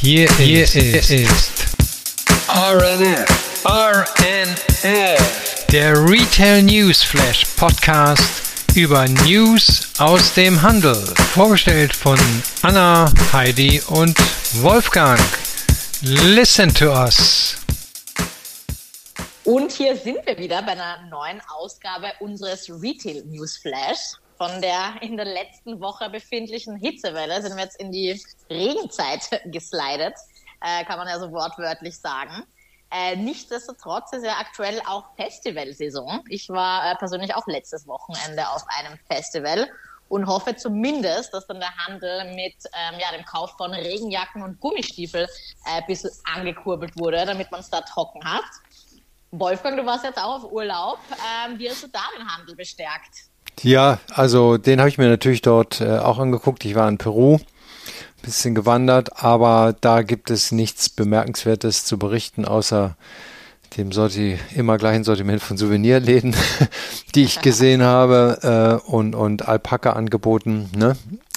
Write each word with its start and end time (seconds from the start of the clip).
Hier, 0.00 0.30
hier 0.36 0.62
ist, 0.62 0.76
ist 0.76 1.50
RNF, 2.46 3.64
RNF, 3.64 5.66
der 5.72 5.92
Retail 6.08 6.62
News 6.62 7.02
Flash 7.02 7.44
Podcast 7.56 8.76
über 8.76 9.08
News 9.08 9.88
aus 9.98 10.34
dem 10.34 10.62
Handel. 10.62 10.94
Vorgestellt 11.34 11.92
von 11.92 12.16
Anna, 12.62 13.12
Heidi 13.32 13.82
und 13.88 14.16
Wolfgang. 14.62 15.18
Listen 16.02 16.72
to 16.72 16.92
us. 16.92 17.56
Und 19.42 19.72
hier 19.72 19.96
sind 19.96 20.24
wir 20.24 20.38
wieder 20.38 20.62
bei 20.62 20.72
einer 20.72 21.08
neuen 21.10 21.40
Ausgabe 21.48 22.12
unseres 22.20 22.70
Retail 22.70 23.24
News 23.24 23.56
Flash. 23.56 23.98
Von 24.38 24.62
der 24.62 25.02
in 25.02 25.16
der 25.16 25.26
letzten 25.26 25.80
Woche 25.80 26.08
befindlichen 26.10 26.76
Hitzewelle 26.76 27.42
sind 27.42 27.56
wir 27.56 27.64
jetzt 27.64 27.80
in 27.80 27.90
die 27.90 28.22
Regenzeit 28.48 29.28
geslidet, 29.46 30.14
äh, 30.60 30.84
kann 30.84 30.98
man 30.98 31.08
ja 31.08 31.18
so 31.18 31.32
wortwörtlich 31.32 31.98
sagen. 31.98 32.44
Äh, 32.90 33.16
nichtsdestotrotz 33.16 34.12
ist 34.12 34.24
ja 34.24 34.36
aktuell 34.38 34.80
auch 34.86 35.04
Festivalsaison. 35.16 36.24
Ich 36.28 36.48
war 36.48 36.90
äh, 36.90 36.94
persönlich 36.96 37.34
auch 37.34 37.46
letztes 37.46 37.86
Wochenende 37.86 38.48
auf 38.48 38.64
einem 38.78 38.96
Festival 39.10 39.68
und 40.08 40.26
hoffe 40.26 40.56
zumindest, 40.56 41.34
dass 41.34 41.46
dann 41.46 41.60
der 41.60 41.76
Handel 41.76 42.32
mit 42.34 42.54
ähm, 42.72 42.98
ja, 42.98 43.14
dem 43.14 43.24
Kauf 43.26 43.56
von 43.58 43.74
Regenjacken 43.74 44.42
und 44.42 44.58
Gummistiefel 44.60 45.24
äh, 45.24 45.80
ein 45.80 45.86
bisschen 45.86 46.10
angekurbelt 46.32 46.98
wurde, 46.98 47.26
damit 47.26 47.50
man 47.50 47.60
es 47.60 47.68
da 47.68 47.80
trocken 47.82 48.24
hat. 48.24 48.44
Wolfgang, 49.32 49.76
du 49.76 49.84
warst 49.84 50.04
jetzt 50.04 50.18
auch 50.18 50.44
auf 50.44 50.52
Urlaub. 50.52 51.00
Ähm, 51.10 51.58
wie 51.58 51.68
hast 51.68 51.82
du 51.82 51.88
da 51.88 52.00
den 52.16 52.26
Handel 52.26 52.56
bestärkt? 52.56 53.27
Ja, 53.62 53.98
also 54.10 54.56
den 54.56 54.80
habe 54.80 54.88
ich 54.88 54.98
mir 54.98 55.08
natürlich 55.08 55.42
dort 55.42 55.80
äh, 55.80 55.98
auch 55.98 56.18
angeguckt. 56.18 56.64
Ich 56.64 56.74
war 56.74 56.88
in 56.88 56.98
Peru, 56.98 57.38
bisschen 58.22 58.54
gewandert, 58.54 59.22
aber 59.22 59.74
da 59.80 60.02
gibt 60.02 60.30
es 60.30 60.52
nichts 60.52 60.88
Bemerkenswertes 60.88 61.84
zu 61.84 61.98
berichten, 61.98 62.44
außer 62.44 62.96
dem 63.76 63.92
Sorti 63.92 64.38
immer 64.54 64.78
gleichen 64.78 65.04
Sortiment 65.04 65.42
von 65.42 65.56
Souvenirläden, 65.56 66.34
die 67.14 67.24
ich 67.24 67.40
gesehen 67.42 67.82
habe 67.82 68.80
äh, 68.86 68.90
und, 68.90 69.14
und 69.14 69.46
Alpaka 69.48 69.92
angeboten. 69.92 70.70
Ne? 70.76 70.96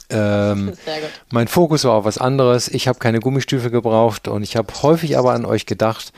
Ähm, 0.10 0.74
mein 1.32 1.48
Fokus 1.48 1.84
war 1.84 1.94
auf 1.94 2.06
was 2.06 2.18
anderes. 2.18 2.68
Ich 2.68 2.88
habe 2.88 3.00
keine 3.00 3.20
Gummistiefel 3.20 3.70
gebraucht 3.72 4.28
und 4.28 4.44
ich 4.44 4.56
habe 4.56 4.74
häufig 4.82 5.18
aber 5.18 5.34
an 5.34 5.46
euch 5.46 5.66
gedacht, 5.66 6.12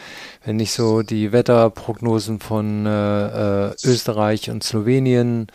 wenn 0.45 0.59
ich 0.59 0.71
so 0.71 1.01
die 1.01 1.31
Wetterprognosen 1.31 2.39
von 2.39 2.85
äh, 2.85 3.69
äh, 3.69 3.75
Österreich 3.83 4.49
und 4.49 4.63
Slowenien 4.63 5.47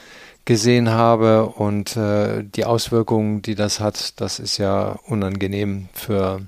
gesehen 0.48 0.88
habe 0.88 1.44
und 1.44 1.94
äh, 1.98 2.42
die 2.42 2.64
Auswirkungen, 2.64 3.42
die 3.42 3.54
das 3.54 3.80
hat, 3.80 4.18
das 4.18 4.38
ist 4.38 4.56
ja 4.56 4.98
unangenehm 5.06 5.90
für 5.92 6.40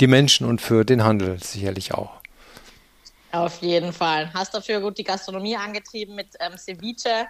die 0.00 0.06
Menschen 0.06 0.48
und 0.48 0.62
für 0.62 0.86
den 0.86 1.04
Handel 1.04 1.38
sicherlich 1.38 1.92
auch. 1.92 2.12
Auf 3.30 3.60
jeden 3.60 3.92
Fall. 3.92 4.32
Hast 4.32 4.54
dafür 4.54 4.80
gut 4.80 4.96
die 4.96 5.04
Gastronomie 5.04 5.54
angetrieben 5.54 6.14
mit 6.14 6.28
ähm, 6.40 6.56
Ceviche 6.56 7.26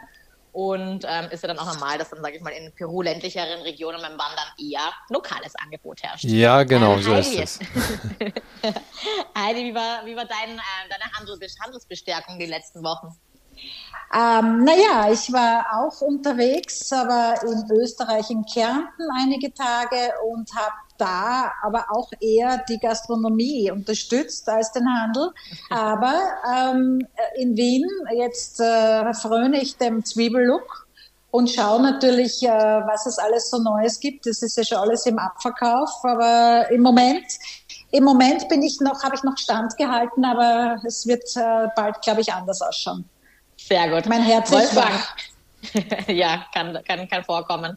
und 0.53 1.05
ähm, 1.09 1.29
ist 1.33 1.43
ja 1.43 1.49
dann 1.49 1.59
auch 1.59 1.75
normal, 1.75 1.99
dass 1.99 2.11
dann, 2.11 2.23
sage 2.23 2.37
ich 2.37 2.43
mal, 2.43 2.51
in 2.51 2.71
Peru 2.71 3.03
ländlicheren 3.03 3.63
Regionen 3.63 4.01
beim 4.01 4.13
Wandern 4.13 4.47
eher 4.61 4.93
lokales 5.11 5.57
Angebot 5.57 6.05
herrscht. 6.05 6.23
Ja, 6.23 6.63
genau, 6.63 6.95
ähm, 6.95 7.03
so 7.03 7.15
ist 7.15 7.35
es. 7.35 7.59
Heidi, 9.37 9.65
wie 9.65 9.75
war, 9.75 10.07
wie 10.07 10.15
war 10.15 10.27
dein, 10.27 10.57
äh, 10.57 10.89
deine 10.89 11.13
Handel 11.19 11.37
Handelsbestärkung 11.65 12.39
die 12.39 12.47
letzten 12.47 12.85
Wochen? 12.85 13.09
Ähm, 14.15 14.65
naja, 14.65 15.11
ich 15.11 15.33
war 15.33 15.65
auch 15.73 16.03
unterwegs, 16.03 16.93
aber 16.93 17.35
in 17.43 17.77
Österreich, 17.79 18.31
in 18.31 18.45
Kärnten 18.45 19.09
einige 19.19 19.55
Tage 19.55 20.13
und 20.31 20.55
habe 20.55 20.75
da 20.99 21.51
aber 21.63 21.87
auch 21.89 22.11
eher 22.21 22.63
die 22.69 22.79
Gastronomie 22.79 23.71
unterstützt 23.71 24.49
als 24.49 24.71
den 24.73 24.87
Handel. 24.87 25.31
Aber 25.71 26.15
ähm, 26.55 27.01
in 27.37 27.57
Wien, 27.57 27.85
jetzt 28.15 28.61
äh, 28.61 29.13
fröne 29.15 29.61
ich 29.61 29.79
dem 29.79 30.05
Zwiebellook 30.05 30.87
und 31.31 31.51
schaue 31.51 31.83
natürlich, 31.83 32.43
äh, 32.43 32.49
was 32.51 33.07
es 33.07 33.19
alles 33.19 33.51
so 33.51 33.59
Neues 33.59 33.99
gibt. 33.99 34.27
Das 34.27 34.43
ist 34.43 34.57
ja 34.59 34.65
schon 34.65 34.79
alles 34.79 35.07
im 35.07 35.19
Abverkauf, 35.19 35.91
aber 36.05 36.71
im 36.71 36.83
Moment 36.83 37.27
im 37.93 38.05
Moment 38.05 38.49
bin 38.49 38.63
ich 38.63 38.81
noch, 38.81 39.03
habe 39.03 39.15
ich 39.17 39.23
noch 39.23 39.37
Stand 39.37 39.77
gehalten, 39.77 40.25
aber 40.25 40.81
es 40.87 41.07
wird 41.07 41.25
äh, 41.37 41.69
bald, 41.77 42.01
glaube 42.01 42.23
ich, 42.23 42.33
anders 42.33 42.63
ausschauen. 42.63 43.05
Sehr 43.69 43.89
gut. 43.89 44.07
Mein 44.07 44.23
Herz 44.23 44.51
Wolfgang. 44.51 44.93
ja, 46.09 46.45
kann, 46.53 46.79
kann, 46.87 47.09
kann 47.09 47.25
vorkommen. 47.25 47.77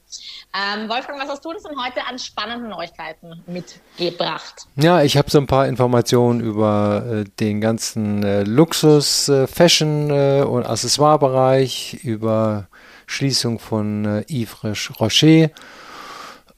Ähm, 0.54 0.90
Wolfgang, 0.90 1.22
was 1.22 1.30
hast 1.30 1.46
du 1.46 1.50
uns 1.50 1.64
denn 1.64 1.78
heute 1.78 2.06
an 2.06 2.18
spannenden 2.18 2.70
Neuigkeiten 2.70 3.44
mitgebracht? 3.46 4.66
Ja, 4.76 5.04
ich 5.04 5.18
habe 5.18 5.30
so 5.30 5.38
ein 5.38 5.48
paar 5.48 5.68
Informationen 5.68 6.40
über 6.40 7.04
äh, 7.06 7.24
den 7.40 7.62
ganzen 7.62 8.24
äh, 8.24 8.44
Luxus, 8.44 9.30
äh, 9.30 9.48
Fashion 9.48 10.10
äh, 10.10 10.42
und 10.42 10.66
Accessoire-Bereich, 10.66 12.00
über 12.04 12.68
Schließung 13.06 13.60
von 13.60 14.06
äh, 14.06 14.44
Yves 14.44 15.00
Rocher 15.00 15.52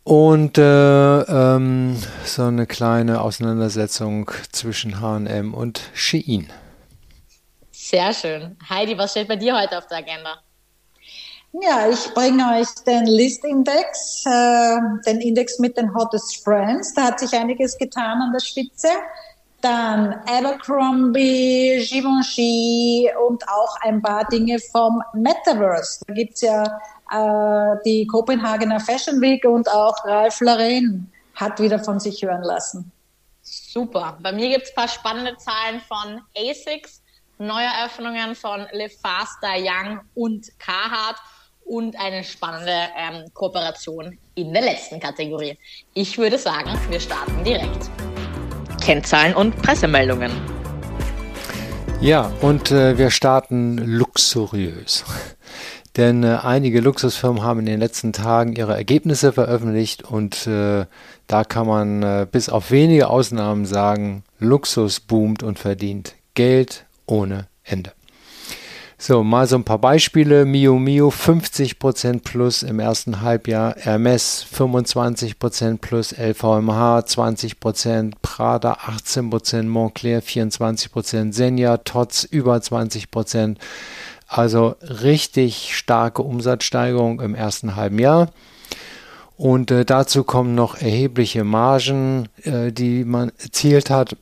und 0.04 0.58
äh, 0.58 1.22
ähm, 1.24 1.98
so 2.24 2.44
eine 2.44 2.66
kleine 2.66 3.20
Auseinandersetzung 3.20 4.32
zwischen 4.54 5.02
H&M 5.02 5.54
und 5.54 5.82
Shein. 5.94 6.48
Sehr 7.90 8.14
schön. 8.14 8.58
Heidi, 8.70 8.98
was 8.98 9.12
steht 9.12 9.30
bei 9.30 9.38
dir 9.38 9.58
heute 9.58 9.78
auf 9.78 9.88
der 9.88 10.00
Agenda? 10.00 10.42
Ja, 11.54 11.90
ich 11.90 12.14
bringe 12.14 12.60
euch 12.60 12.68
den 12.86 13.06
List-Index, 13.06 14.26
äh, 14.26 14.78
den 15.06 15.22
Index 15.22 15.58
mit 15.60 15.78
den 15.78 15.96
Hottest 15.96 16.44
Brands. 16.44 16.94
Da 16.94 17.06
hat 17.06 17.22
sich 17.22 17.32
einiges 17.34 17.78
getan 17.78 18.22
an 18.22 18.34
der 18.34 18.42
Spitze. 18.42 18.90
Dann 19.62 20.16
Abercrombie, 20.28 21.88
Givenchy 21.90 23.10
und 23.26 23.48
auch 23.48 23.78
ein 23.80 24.02
paar 24.02 24.28
Dinge 24.28 24.60
vom 24.60 25.02
Metaverse. 25.14 26.04
Da 26.06 26.14
gibt's 26.14 26.42
ja 26.42 26.64
äh, 27.10 27.78
die 27.86 28.06
Kopenhagener 28.06 28.82
Fashion 28.82 29.22
Week 29.22 29.46
und 29.46 29.72
auch 29.72 29.96
Ralph 30.04 30.42
Lauren 30.42 31.10
hat 31.36 31.58
wieder 31.62 31.80
von 31.80 32.02
sich 32.02 32.22
hören 32.22 32.44
lassen. 32.44 32.92
Super. 33.44 34.18
Bei 34.22 34.34
mir 34.34 34.50
gibt's 34.50 34.76
paar 34.76 34.90
spannende 34.90 35.38
Zahlen 35.38 35.80
von 35.88 36.22
ASICS 36.36 37.02
Neueröffnungen 37.40 38.34
von 38.34 38.66
Le 38.72 38.90
Faster 38.90 39.54
Young 39.58 40.00
und 40.16 40.48
Carhartt 40.58 41.18
und 41.66 42.00
eine 42.00 42.24
spannende 42.24 42.72
ähm, 42.98 43.26
Kooperation 43.34 44.18
in 44.34 44.54
der 44.54 44.64
letzten 44.64 45.00
Kategorie. 45.00 45.56
Ich 45.94 46.18
würde 46.18 46.40
sagen, 46.40 46.72
wir 46.90 47.00
starten 47.00 47.44
direkt. 47.44 47.92
Kennzahlen 48.82 49.36
und 49.36 49.56
Pressemeldungen. 49.62 50.32
Ja, 52.02 52.32
und 52.42 52.72
äh, 52.72 52.98
wir 52.98 53.12
starten 53.12 53.78
luxuriös. 53.78 55.06
Denn 55.98 56.24
äh, 56.24 56.40
einige 56.42 56.80
Luxusfirmen 56.80 57.44
haben 57.44 57.60
in 57.60 57.66
den 57.68 57.80
letzten 57.80 58.14
Tagen 58.14 58.56
ihre 58.56 58.76
Ergebnisse 58.76 59.32
veröffentlicht 59.32 60.04
und 60.04 60.48
äh, 60.48 60.86
da 61.28 61.44
kann 61.44 61.68
man 61.68 62.02
äh, 62.02 62.28
bis 62.32 62.50
auf 62.50 62.72
wenige 62.72 63.10
Ausnahmen 63.12 63.66
sagen, 63.66 64.24
Luxus 64.40 65.00
boomt 65.00 65.44
und 65.44 65.60
verdient 65.60 66.16
Geld 66.34 66.87
ohne 67.08 67.48
Ende. 67.64 67.94
So, 69.00 69.24
mal 69.24 69.46
so 69.46 69.58
ein 69.58 69.64
paar 69.64 69.78
Beispiele. 69.78 70.44
Mio 70.46 70.80
Mio 70.80 71.10
50% 71.10 72.24
plus 72.24 72.64
im 72.64 72.80
ersten 72.80 73.22
Halbjahr, 73.22 73.76
Hermes 73.78 74.44
25% 74.52 75.78
plus, 75.78 76.14
LVMH 76.14 77.02
20%, 77.02 78.14
Prada 78.24 78.74
18%, 78.74 79.64
Montclair 79.66 80.24
24%, 80.24 81.32
Senja 81.32 81.78
Tots 81.78 82.24
über 82.24 82.56
20%. 82.56 83.58
Also 84.28 84.76
richtig 84.82 85.78
starke 85.78 86.24
Umsatzsteigerung 86.24 87.22
im 87.22 87.36
ersten 87.36 87.76
halben 87.76 88.00
Jahr. 88.00 88.32
Und 89.38 89.70
äh, 89.70 89.86
dazu 89.86 90.24
kommen 90.24 90.56
noch 90.56 90.82
erhebliche 90.82 91.44
Margen, 91.44 92.30
äh, 92.42 92.72
die 92.72 93.06
man 93.06 93.32
erzielt 93.38 93.92
hat. 93.92 94.18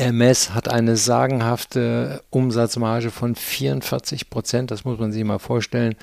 Hermes 0.00 0.54
hat 0.54 0.68
eine 0.68 0.96
sagenhafte 0.96 2.22
Umsatzmarge 2.30 3.10
von 3.10 3.34
44 3.34 4.30
Prozent, 4.30 4.70
das 4.70 4.84
muss 4.86 4.98
man 4.98 5.12
sich 5.12 5.22
mal 5.24 5.38
vorstellen. 5.38 5.94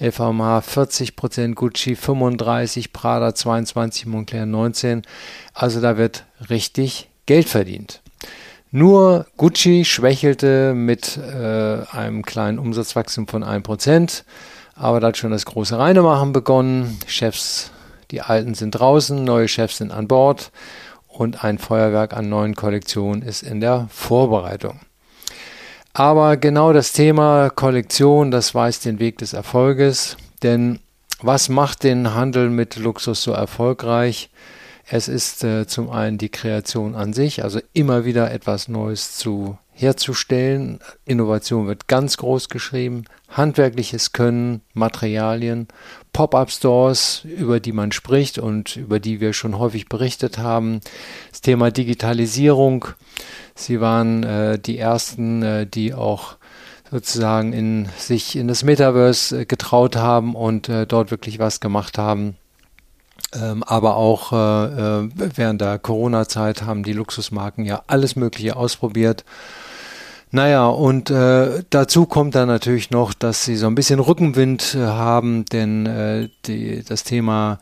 LVMH 0.00 0.62
40 0.62 1.14
Prozent, 1.14 1.54
Gucci 1.54 1.94
35, 1.94 2.92
Prada 2.92 3.34
22, 3.34 4.06
Moncler 4.06 4.46
19. 4.46 5.02
Also 5.54 5.80
da 5.80 5.96
wird 5.96 6.24
richtig 6.50 7.08
Geld 7.26 7.48
verdient. 7.48 8.02
Nur 8.72 9.26
Gucci 9.36 9.84
schwächelte 9.84 10.74
mit 10.74 11.16
äh, 11.16 11.82
einem 11.92 12.24
kleinen 12.24 12.58
Umsatzwachstum 12.58 13.28
von 13.28 13.44
1%, 13.44 14.24
aber 14.74 14.98
da 14.98 15.06
hat 15.06 15.18
schon 15.18 15.30
das 15.30 15.46
große 15.46 15.78
Reinemachen 15.78 16.32
begonnen. 16.32 16.98
Chefs, 17.06 17.70
die 18.10 18.22
Alten 18.22 18.54
sind 18.54 18.72
draußen, 18.72 19.22
neue 19.22 19.46
Chefs 19.46 19.78
sind 19.78 19.92
an 19.92 20.08
Bord 20.08 20.50
und 21.18 21.44
ein 21.44 21.58
Feuerwerk 21.58 22.14
an 22.14 22.28
neuen 22.28 22.54
Kollektionen 22.54 23.22
ist 23.22 23.42
in 23.42 23.60
der 23.60 23.88
Vorbereitung. 23.90 24.80
Aber 25.92 26.36
genau 26.36 26.72
das 26.72 26.92
Thema 26.92 27.48
Kollektion, 27.48 28.30
das 28.30 28.54
weist 28.54 28.84
den 28.84 28.98
Weg 28.98 29.18
des 29.18 29.32
Erfolges, 29.32 30.16
denn 30.42 30.78
was 31.22 31.48
macht 31.48 31.84
den 31.84 32.14
Handel 32.14 32.50
mit 32.50 32.76
Luxus 32.76 33.22
so 33.22 33.32
erfolgreich? 33.32 34.28
Es 34.88 35.08
ist 35.08 35.42
äh, 35.42 35.66
zum 35.66 35.90
einen 35.90 36.18
die 36.18 36.28
Kreation 36.28 36.94
an 36.94 37.12
sich, 37.12 37.42
also 37.42 37.60
immer 37.72 38.04
wieder 38.04 38.30
etwas 38.30 38.68
Neues 38.68 39.16
zu 39.16 39.58
herzustellen. 39.72 40.80
Innovation 41.04 41.66
wird 41.66 41.88
ganz 41.88 42.18
groß 42.18 42.48
geschrieben. 42.48 43.04
Handwerkliches 43.28 44.12
Können, 44.12 44.60
Materialien, 44.74 45.68
Pop-up-Stores, 46.16 47.26
über 47.26 47.60
die 47.60 47.72
man 47.72 47.92
spricht 47.92 48.38
und 48.38 48.76
über 48.76 49.00
die 49.00 49.20
wir 49.20 49.34
schon 49.34 49.58
häufig 49.58 49.86
berichtet 49.86 50.38
haben. 50.38 50.80
Das 51.30 51.42
Thema 51.42 51.70
Digitalisierung. 51.70 52.86
Sie 53.54 53.82
waren 53.82 54.22
äh, 54.22 54.58
die 54.58 54.78
ersten, 54.78 55.42
äh, 55.42 55.66
die 55.66 55.92
auch 55.92 56.36
sozusagen 56.90 57.52
in 57.52 57.90
sich 57.98 58.34
in 58.34 58.48
das 58.48 58.64
Metaverse 58.64 59.42
äh, 59.42 59.44
getraut 59.44 59.96
haben 59.96 60.34
und 60.34 60.70
äh, 60.70 60.86
dort 60.86 61.10
wirklich 61.10 61.38
was 61.38 61.60
gemacht 61.60 61.98
haben. 61.98 62.38
Ähm, 63.34 63.62
aber 63.62 63.96
auch 63.96 64.32
äh, 64.32 64.36
äh, 64.36 65.08
während 65.14 65.60
der 65.60 65.78
Corona-Zeit 65.78 66.62
haben 66.62 66.82
die 66.82 66.94
Luxusmarken 66.94 67.66
ja 67.66 67.82
alles 67.88 68.16
Mögliche 68.16 68.56
ausprobiert. 68.56 69.26
Naja, 70.36 70.66
und 70.66 71.08
äh, 71.08 71.64
dazu 71.70 72.04
kommt 72.04 72.34
dann 72.34 72.48
natürlich 72.48 72.90
noch, 72.90 73.14
dass 73.14 73.46
sie 73.46 73.56
so 73.56 73.68
ein 73.68 73.74
bisschen 73.74 74.00
Rückenwind 74.00 74.74
äh, 74.74 74.84
haben, 74.84 75.46
denn 75.46 75.86
äh, 75.86 76.28
die, 76.44 76.84
das 76.84 77.04
Thema 77.04 77.58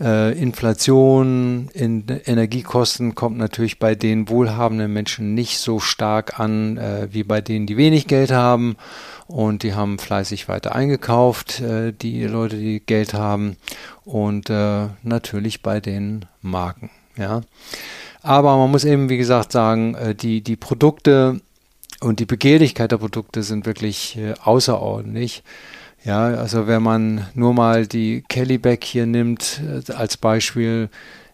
äh, 0.00 0.40
Inflation 0.40 1.70
in 1.74 2.04
Energiekosten 2.24 3.16
kommt 3.16 3.36
natürlich 3.36 3.80
bei 3.80 3.96
den 3.96 4.28
wohlhabenden 4.28 4.92
Menschen 4.92 5.34
nicht 5.34 5.58
so 5.58 5.80
stark 5.80 6.38
an 6.38 6.76
äh, 6.76 7.08
wie 7.10 7.24
bei 7.24 7.40
denen, 7.40 7.66
die 7.66 7.76
wenig 7.76 8.06
Geld 8.06 8.30
haben. 8.30 8.76
Und 9.26 9.64
die 9.64 9.74
haben 9.74 9.98
fleißig 9.98 10.48
weiter 10.48 10.72
eingekauft, 10.72 11.62
äh, 11.62 11.90
die 11.90 12.22
Leute, 12.26 12.58
die 12.58 12.78
Geld 12.78 13.12
haben. 13.12 13.56
Und 14.04 14.50
natürlich 15.02 15.62
bei 15.62 15.80
den 15.80 16.26
Marken. 16.42 16.90
Ja. 17.16 17.40
Aber 18.22 18.56
man 18.56 18.70
muss 18.70 18.84
eben, 18.84 19.08
wie 19.08 19.16
gesagt, 19.16 19.50
sagen, 19.50 19.96
die, 20.20 20.42
die 20.42 20.56
Produkte 20.56 21.40
und 22.04 22.20
die 22.20 22.26
Begehrlichkeit 22.26 22.92
der 22.92 22.98
Produkte 22.98 23.42
sind 23.42 23.66
wirklich 23.66 24.16
äh, 24.16 24.34
außerordentlich. 24.42 25.42
Ja, 26.04 26.26
also 26.26 26.66
wenn 26.66 26.82
man 26.82 27.26
nur 27.34 27.54
mal 27.54 27.86
die 27.86 28.22
Kellyback 28.28 28.84
hier 28.84 29.06
nimmt 29.06 29.60
äh, 29.66 29.92
als 29.92 30.18
Beispiel, 30.18 30.90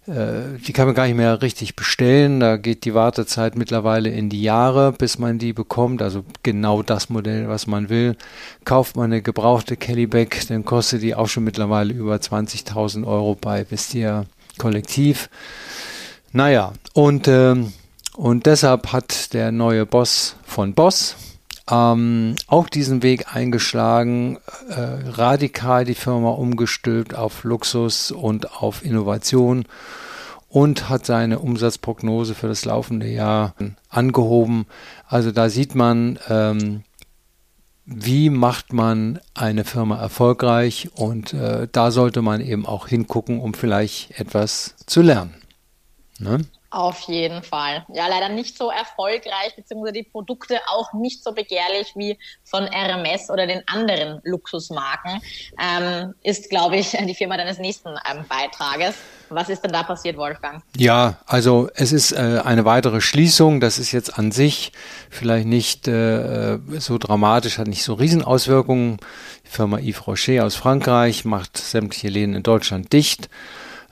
äh, 0.06 0.58
die 0.64 0.72
kann 0.72 0.86
man 0.86 0.94
gar 0.94 1.06
nicht 1.06 1.16
mehr 1.16 1.42
richtig 1.42 1.74
bestellen. 1.74 2.38
Da 2.38 2.56
geht 2.56 2.84
die 2.84 2.94
Wartezeit 2.94 3.56
mittlerweile 3.56 4.10
in 4.10 4.28
die 4.28 4.42
Jahre, 4.42 4.92
bis 4.92 5.18
man 5.18 5.38
die 5.38 5.52
bekommt. 5.52 6.02
Also 6.02 6.24
genau 6.44 6.82
das 6.82 7.10
Modell, 7.10 7.48
was 7.48 7.66
man 7.66 7.88
will. 7.88 8.16
Kauft 8.64 8.96
man 8.96 9.06
eine 9.06 9.22
gebrauchte 9.22 9.76
Kellyback, 9.76 10.46
dann 10.48 10.64
kostet 10.64 11.02
die 11.02 11.16
auch 11.16 11.28
schon 11.28 11.44
mittlerweile 11.44 11.92
über 11.92 12.14
20.000 12.14 13.04
Euro 13.04 13.34
bei 13.34 13.64
Vestia 13.64 14.24
Kollektiv. 14.56 15.30
Naja, 16.32 16.74
und, 16.94 17.26
äh, 17.26 17.56
und 18.20 18.44
deshalb 18.44 18.92
hat 18.92 19.32
der 19.32 19.50
neue 19.50 19.86
Boss 19.86 20.36
von 20.44 20.74
Boss, 20.74 21.16
ähm, 21.70 22.34
auch 22.48 22.68
diesen 22.68 23.02
Weg 23.02 23.34
eingeschlagen, 23.34 24.36
äh, 24.68 25.08
radikal 25.08 25.86
die 25.86 25.94
Firma 25.94 26.28
umgestülpt 26.28 27.14
auf 27.14 27.44
Luxus 27.44 28.10
und 28.10 28.52
auf 28.60 28.84
Innovation 28.84 29.64
und 30.50 30.90
hat 30.90 31.06
seine 31.06 31.38
Umsatzprognose 31.38 32.34
für 32.34 32.46
das 32.46 32.66
laufende 32.66 33.08
Jahr 33.08 33.54
angehoben. 33.88 34.66
Also 35.06 35.32
da 35.32 35.48
sieht 35.48 35.74
man, 35.74 36.18
ähm, 36.28 36.82
wie 37.86 38.28
macht 38.28 38.74
man 38.74 39.18
eine 39.32 39.64
Firma 39.64 39.98
erfolgreich 39.98 40.90
und 40.92 41.32
äh, 41.32 41.68
da 41.72 41.90
sollte 41.90 42.20
man 42.20 42.42
eben 42.42 42.66
auch 42.66 42.86
hingucken, 42.86 43.40
um 43.40 43.54
vielleicht 43.54 44.20
etwas 44.20 44.74
zu 44.84 45.00
lernen. 45.00 45.32
Ne? 46.18 46.40
Auf 46.72 47.00
jeden 47.00 47.42
Fall. 47.42 47.84
Ja, 47.92 48.06
leider 48.06 48.28
nicht 48.28 48.56
so 48.56 48.70
erfolgreich, 48.70 49.56
beziehungsweise 49.56 49.92
die 49.92 50.04
Produkte 50.04 50.60
auch 50.68 50.92
nicht 50.92 51.24
so 51.24 51.32
begehrlich 51.32 51.94
wie 51.96 52.16
von 52.44 52.62
RMS 52.62 53.28
oder 53.28 53.48
den 53.48 53.62
anderen 53.66 54.20
Luxusmarken, 54.22 55.20
ähm, 55.60 56.14
ist, 56.22 56.48
glaube 56.48 56.76
ich, 56.76 56.90
die 56.90 57.14
Firma 57.16 57.36
deines 57.36 57.58
nächsten 57.58 57.88
ähm, 57.88 58.24
Beitrages. 58.28 58.94
Was 59.30 59.48
ist 59.48 59.64
denn 59.64 59.72
da 59.72 59.82
passiert, 59.82 60.16
Wolfgang? 60.16 60.62
Ja, 60.76 61.18
also 61.26 61.68
es 61.74 61.90
ist 61.90 62.12
äh, 62.12 62.40
eine 62.44 62.64
weitere 62.64 63.00
Schließung. 63.00 63.58
Das 63.60 63.78
ist 63.78 63.90
jetzt 63.90 64.16
an 64.16 64.30
sich 64.30 64.70
vielleicht 65.08 65.46
nicht 65.46 65.88
äh, 65.88 66.58
so 66.78 66.98
dramatisch, 66.98 67.58
hat 67.58 67.66
nicht 67.66 67.82
so 67.82 67.94
Riesenauswirkungen. 67.94 68.98
Die 69.44 69.50
Firma 69.50 69.78
Yves 69.78 70.06
Rocher 70.06 70.46
aus 70.46 70.54
Frankreich 70.54 71.24
macht 71.24 71.56
sämtliche 71.56 72.08
Läden 72.08 72.36
in 72.36 72.44
Deutschland 72.44 72.92
dicht. 72.92 73.28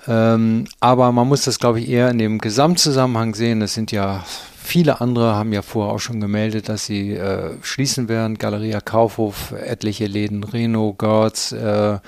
Ähm, 0.09 0.67
aber 0.81 1.13
man 1.13 1.29
muss 1.29 1.45
das, 1.45 1.59
glaube 1.59 1.81
ich, 1.81 1.89
eher 1.89 2.11
in 2.11 2.19
dem 2.19 2.39
Gesamtzusammenhang 2.39 3.35
sehen. 3.35 3.61
Das 3.61 3.75
sind 3.75 3.93
ja 3.93 4.25
viele 4.57 5.01
andere, 5.01 5.35
haben 5.35 5.53
ja 5.53 5.63
vorher 5.63 5.95
auch 5.95 5.99
schon 5.99 6.21
gemeldet, 6.21 6.69
dass 6.69 6.87
sie 6.87 7.13
äh, 7.13 7.51
schließen 7.63 8.09
werden. 8.09 8.39
Galeria 8.39 8.81
Kaufhof, 8.81 9.53
etliche 9.53 10.07
Läden, 10.07 10.45
Reno, 10.45 10.95
Görz 10.97 11.53
äh, 11.53 11.99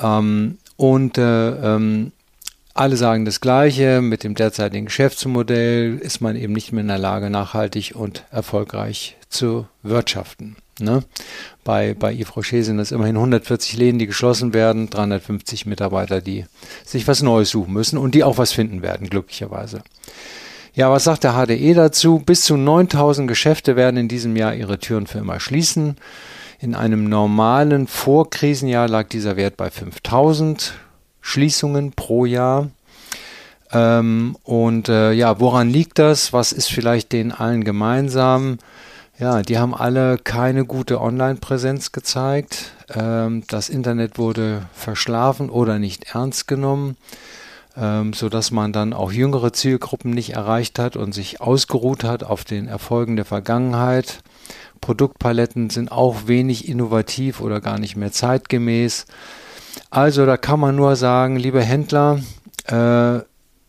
ähm, 0.00 0.58
und 0.76 1.18
äh, 1.18 1.50
ähm, 1.50 2.12
alle 2.72 2.96
sagen 2.96 3.24
das 3.24 3.40
Gleiche. 3.40 4.00
Mit 4.00 4.24
dem 4.24 4.34
derzeitigen 4.34 4.86
Geschäftsmodell 4.86 5.98
ist 5.98 6.20
man 6.20 6.36
eben 6.36 6.54
nicht 6.54 6.72
mehr 6.72 6.82
in 6.82 6.88
der 6.88 6.98
Lage, 6.98 7.28
nachhaltig 7.28 7.92
und 7.94 8.24
erfolgreich 8.30 9.16
zu 9.28 9.66
wirtschaften. 9.82 10.56
Ne? 10.80 11.02
Bei, 11.64 11.94
bei 11.94 12.12
Yves 12.14 12.36
Rocher 12.36 12.62
sind 12.62 12.78
es 12.78 12.92
immerhin 12.92 13.16
140 13.16 13.76
Läden, 13.76 13.98
die 13.98 14.06
geschlossen 14.06 14.54
werden, 14.54 14.90
350 14.90 15.66
Mitarbeiter, 15.66 16.20
die 16.20 16.44
sich 16.84 17.06
was 17.08 17.22
Neues 17.22 17.50
suchen 17.50 17.72
müssen 17.72 17.98
und 17.98 18.14
die 18.14 18.24
auch 18.24 18.38
was 18.38 18.52
finden 18.52 18.82
werden, 18.82 19.08
glücklicherweise. 19.08 19.82
Ja, 20.74 20.90
was 20.92 21.04
sagt 21.04 21.24
der 21.24 21.32
HDE 21.32 21.74
dazu? 21.74 22.20
Bis 22.24 22.42
zu 22.42 22.56
9000 22.56 23.26
Geschäfte 23.26 23.74
werden 23.74 23.96
in 23.96 24.08
diesem 24.08 24.36
Jahr 24.36 24.54
ihre 24.54 24.78
Türen 24.78 25.06
für 25.06 25.18
immer 25.18 25.40
schließen. 25.40 25.96
In 26.60 26.74
einem 26.74 27.08
normalen 27.08 27.86
Vorkrisenjahr 27.86 28.88
lag 28.88 29.08
dieser 29.08 29.36
Wert 29.36 29.56
bei 29.56 29.70
5000 29.70 30.74
Schließungen 31.20 31.92
pro 31.92 32.26
Jahr. 32.26 32.68
Ähm, 33.72 34.36
und 34.44 34.88
äh, 34.88 35.12
ja, 35.12 35.40
woran 35.40 35.68
liegt 35.68 35.98
das? 35.98 36.32
Was 36.32 36.52
ist 36.52 36.70
vielleicht 36.70 37.12
den 37.12 37.32
allen 37.32 37.64
gemeinsam? 37.64 38.58
Ja, 39.18 39.42
die 39.42 39.58
haben 39.58 39.74
alle 39.74 40.16
keine 40.16 40.64
gute 40.64 41.00
Online-Präsenz 41.00 41.90
gezeigt. 41.90 42.70
Ähm, 42.94 43.42
das 43.48 43.68
Internet 43.68 44.16
wurde 44.16 44.62
verschlafen 44.72 45.50
oder 45.50 45.80
nicht 45.80 46.14
ernst 46.14 46.46
genommen, 46.46 46.96
ähm, 47.76 48.12
so 48.12 48.28
dass 48.28 48.52
man 48.52 48.72
dann 48.72 48.92
auch 48.92 49.10
jüngere 49.10 49.52
Zielgruppen 49.52 50.12
nicht 50.12 50.34
erreicht 50.34 50.78
hat 50.78 50.94
und 50.94 51.14
sich 51.14 51.40
ausgeruht 51.40 52.04
hat 52.04 52.22
auf 52.22 52.44
den 52.44 52.68
Erfolgen 52.68 53.16
der 53.16 53.24
Vergangenheit. 53.24 54.20
Produktpaletten 54.80 55.68
sind 55.70 55.90
auch 55.90 56.28
wenig 56.28 56.68
innovativ 56.68 57.40
oder 57.40 57.60
gar 57.60 57.80
nicht 57.80 57.96
mehr 57.96 58.12
zeitgemäß. 58.12 59.06
Also 59.90 60.26
da 60.26 60.36
kann 60.36 60.60
man 60.60 60.76
nur 60.76 60.94
sagen, 60.94 61.34
liebe 61.34 61.60
Händler, 61.60 62.20
äh, 62.66 63.18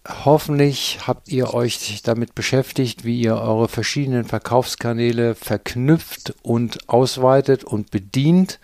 Hoffentlich 0.07 0.99
habt 1.05 1.27
ihr 1.29 1.53
euch 1.53 2.01
damit 2.03 2.33
beschäftigt, 2.33 3.03
wie 3.03 3.21
ihr 3.21 3.35
eure 3.35 3.67
verschiedenen 3.67 4.25
Verkaufskanäle 4.25 5.35
verknüpft 5.35 6.33
und 6.41 6.89
ausweitet 6.89 7.63
und 7.63 7.91
bedient 7.91 8.59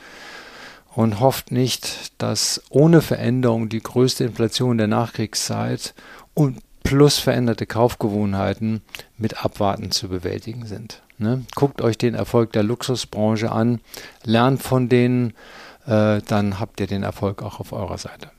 und 0.95 1.19
hofft 1.19 1.51
nicht, 1.51 2.13
dass 2.21 2.63
ohne 2.69 3.01
Veränderung 3.01 3.67
die 3.67 3.81
größte 3.81 4.23
Inflation 4.23 4.77
der 4.77 4.87
Nachkriegszeit 4.87 5.93
und 6.33 6.61
plus 6.83 7.17
veränderte 7.17 7.65
Kaufgewohnheiten 7.65 8.81
mit 9.17 9.43
Abwarten 9.43 9.91
zu 9.91 10.07
bewältigen 10.07 10.65
sind. 10.65 11.01
Ne? 11.17 11.43
Guckt 11.55 11.81
euch 11.81 11.97
den 11.97 12.15
Erfolg 12.15 12.53
der 12.53 12.63
Luxusbranche 12.63 13.51
an, 13.51 13.81
lernt 14.23 14.61
von 14.61 14.87
denen, 14.87 15.33
äh, 15.85 16.21
dann 16.21 16.59
habt 16.59 16.79
ihr 16.79 16.87
den 16.87 17.03
Erfolg 17.03 17.41
auch 17.41 17.59
auf 17.59 17.73
eurer 17.73 17.97
Seite. 17.97 18.31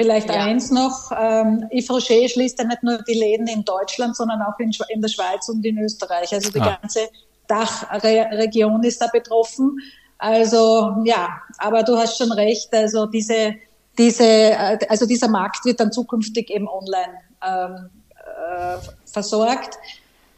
Vielleicht 0.00 0.30
ja. 0.30 0.46
eins 0.46 0.70
noch, 0.70 1.12
ähm, 1.12 1.68
Yves 1.70 1.90
Rocher 1.90 2.26
schließt 2.26 2.58
ja 2.58 2.64
nicht 2.64 2.82
nur 2.82 3.02
die 3.02 3.12
Läden 3.12 3.46
in 3.48 3.66
Deutschland, 3.66 4.16
sondern 4.16 4.40
auch 4.40 4.58
in, 4.58 4.72
in 4.88 5.02
der 5.02 5.10
Schweiz 5.10 5.46
und 5.50 5.62
in 5.62 5.76
Österreich. 5.76 6.32
Also 6.32 6.50
die 6.50 6.58
ah. 6.58 6.78
ganze 6.80 7.10
Dachregion 7.46 8.82
ist 8.82 9.02
da 9.02 9.08
betroffen. 9.08 9.76
Also 10.16 10.96
ja, 11.04 11.42
aber 11.58 11.82
du 11.82 11.98
hast 11.98 12.16
schon 12.16 12.32
recht, 12.32 12.72
also 12.72 13.04
diese, 13.04 13.56
diese, 13.98 14.24
äh, 14.24 14.78
also 14.88 15.04
dieser 15.04 15.28
Markt 15.28 15.66
wird 15.66 15.78
dann 15.78 15.92
zukünftig 15.92 16.48
eben 16.48 16.66
online 16.66 17.20
ähm, 17.46 17.90
äh, 18.16 18.78
versorgt. 19.04 19.76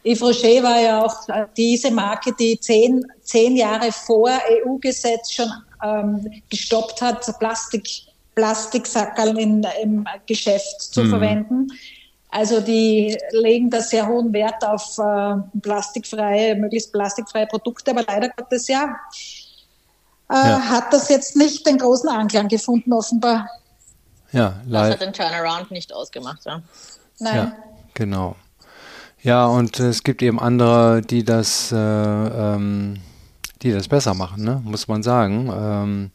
Yves 0.03 0.21
Rocher 0.23 0.61
war 0.61 0.81
ja 0.81 1.05
auch 1.05 1.29
äh, 1.29 1.45
diese 1.55 1.89
Marke, 1.89 2.33
die 2.37 2.59
zehn, 2.59 3.01
zehn 3.21 3.55
Jahre 3.55 3.93
vor 3.93 4.29
EU-Gesetz 4.29 5.31
schon 5.31 5.49
ähm, 5.81 6.29
gestoppt 6.49 7.01
hat, 7.01 7.39
Plastik 7.39 7.87
Plastiksackerl 8.35 9.37
in, 9.37 9.65
im 9.81 10.05
Geschäft 10.25 10.81
zu 10.81 11.03
mhm. 11.03 11.09
verwenden. 11.09 11.67
Also 12.29 12.61
die 12.61 13.15
legen 13.31 13.69
da 13.69 13.79
sehr 13.79 14.07
hohen 14.07 14.33
Wert 14.33 14.65
auf 14.65 14.97
äh, 14.97 15.59
plastikfreie, 15.61 16.55
möglichst 16.55 16.91
plastikfreie 16.91 17.45
Produkte, 17.45 17.91
aber 17.91 18.03
leider 18.07 18.29
Gottes 18.29 18.67
ja, 18.67 18.95
äh, 20.31 20.33
ja, 20.33 20.59
hat 20.59 20.91
das 20.91 21.09
jetzt 21.09 21.35
nicht 21.35 21.65
den 21.67 21.77
großen 21.77 22.09
Anklang 22.09 22.47
gefunden, 22.47 22.91
offenbar. 22.91 23.47
Ja, 24.31 24.55
das 24.67 24.93
hat 24.93 25.01
den 25.01 25.13
Turnaround 25.13 25.69
nicht 25.69 25.93
ausgemacht. 25.93 26.43
Ja. 26.45 26.63
Nein. 27.19 27.35
Ja, 27.35 27.55
genau. 27.93 28.35
Ja, 29.21 29.45
und 29.45 29.79
es 29.79 30.03
gibt 30.03 30.23
eben 30.23 30.39
andere, 30.39 31.01
die 31.01 31.23
das, 31.23 31.71
äh, 31.71 31.77
ähm, 31.77 32.95
die 33.61 33.71
das 33.71 33.87
besser 33.87 34.15
machen, 34.15 34.43
ne? 34.43 34.59
muss 34.65 34.87
man 34.87 35.03
sagen, 35.03 35.51
ähm, 35.55 36.11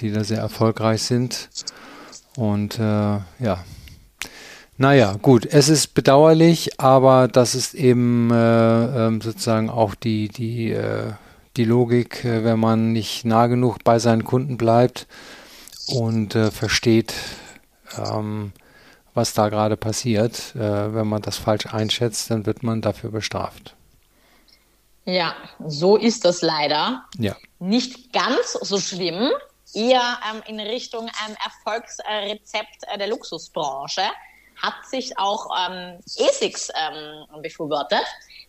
die 0.00 0.12
da 0.12 0.24
sehr 0.24 0.38
erfolgreich 0.38 1.02
sind. 1.02 1.48
Und 2.36 2.78
äh, 2.78 2.82
ja, 2.82 3.64
naja, 4.78 5.14
gut, 5.22 5.46
es 5.46 5.70
ist 5.70 5.94
bedauerlich, 5.94 6.78
aber 6.78 7.28
das 7.28 7.54
ist 7.54 7.72
eben 7.72 8.30
äh, 8.30 9.06
ähm, 9.06 9.22
sozusagen 9.22 9.70
auch 9.70 9.94
die, 9.94 10.28
die, 10.28 10.70
äh, 10.70 11.12
die 11.56 11.64
Logik, 11.64 12.24
äh, 12.26 12.44
wenn 12.44 12.60
man 12.60 12.92
nicht 12.92 13.24
nah 13.24 13.46
genug 13.46 13.84
bei 13.84 13.98
seinen 13.98 14.24
Kunden 14.24 14.58
bleibt 14.58 15.06
und 15.88 16.34
äh, 16.34 16.50
versteht, 16.50 17.14
ähm, 17.96 18.52
was 19.14 19.32
da 19.32 19.48
gerade 19.48 19.78
passiert. 19.78 20.54
Äh, 20.56 20.94
wenn 20.94 21.06
man 21.06 21.22
das 21.22 21.38
falsch 21.38 21.66
einschätzt, 21.66 22.30
dann 22.30 22.44
wird 22.44 22.62
man 22.62 22.82
dafür 22.82 23.10
bestraft. 23.10 23.74
Ja, 25.06 25.34
so 25.64 25.96
ist 25.96 26.26
das 26.26 26.42
leider. 26.42 27.04
Ja. 27.16 27.34
Nicht 27.60 28.12
ganz 28.12 28.52
so 28.60 28.78
schlimm, 28.78 29.30
eher 29.74 30.18
ähm, 30.30 30.42
in 30.46 30.60
Richtung 30.60 31.08
ähm, 31.26 31.36
Erfolgsrezept 31.44 32.84
äh, 32.88 32.98
der 32.98 33.08
Luxusbranche 33.08 34.02
hat 34.62 34.86
sich 34.86 35.18
auch 35.18 35.50
ähm, 35.68 35.98
ASICS 36.18 36.70
ähm, 36.74 37.42
befürwortet, 37.42 38.04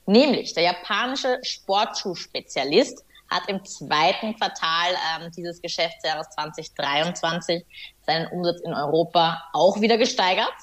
nämlich 0.05 0.53
der 0.53 0.63
japanische 0.63 1.39
Sportschuhspezialist 1.43 3.03
hat 3.29 3.43
im 3.47 3.63
zweiten 3.65 4.38
Quartal 4.38 4.93
ähm, 5.19 5.31
dieses 5.36 5.62
Geschäftsjahres 5.62 6.29
2023 6.29 7.65
seinen 8.05 8.27
Umsatz 8.27 8.62
in 8.62 8.74
Europa 8.74 9.43
auch 9.53 9.81
wieder 9.81 9.97
gesteigert. 9.97 10.53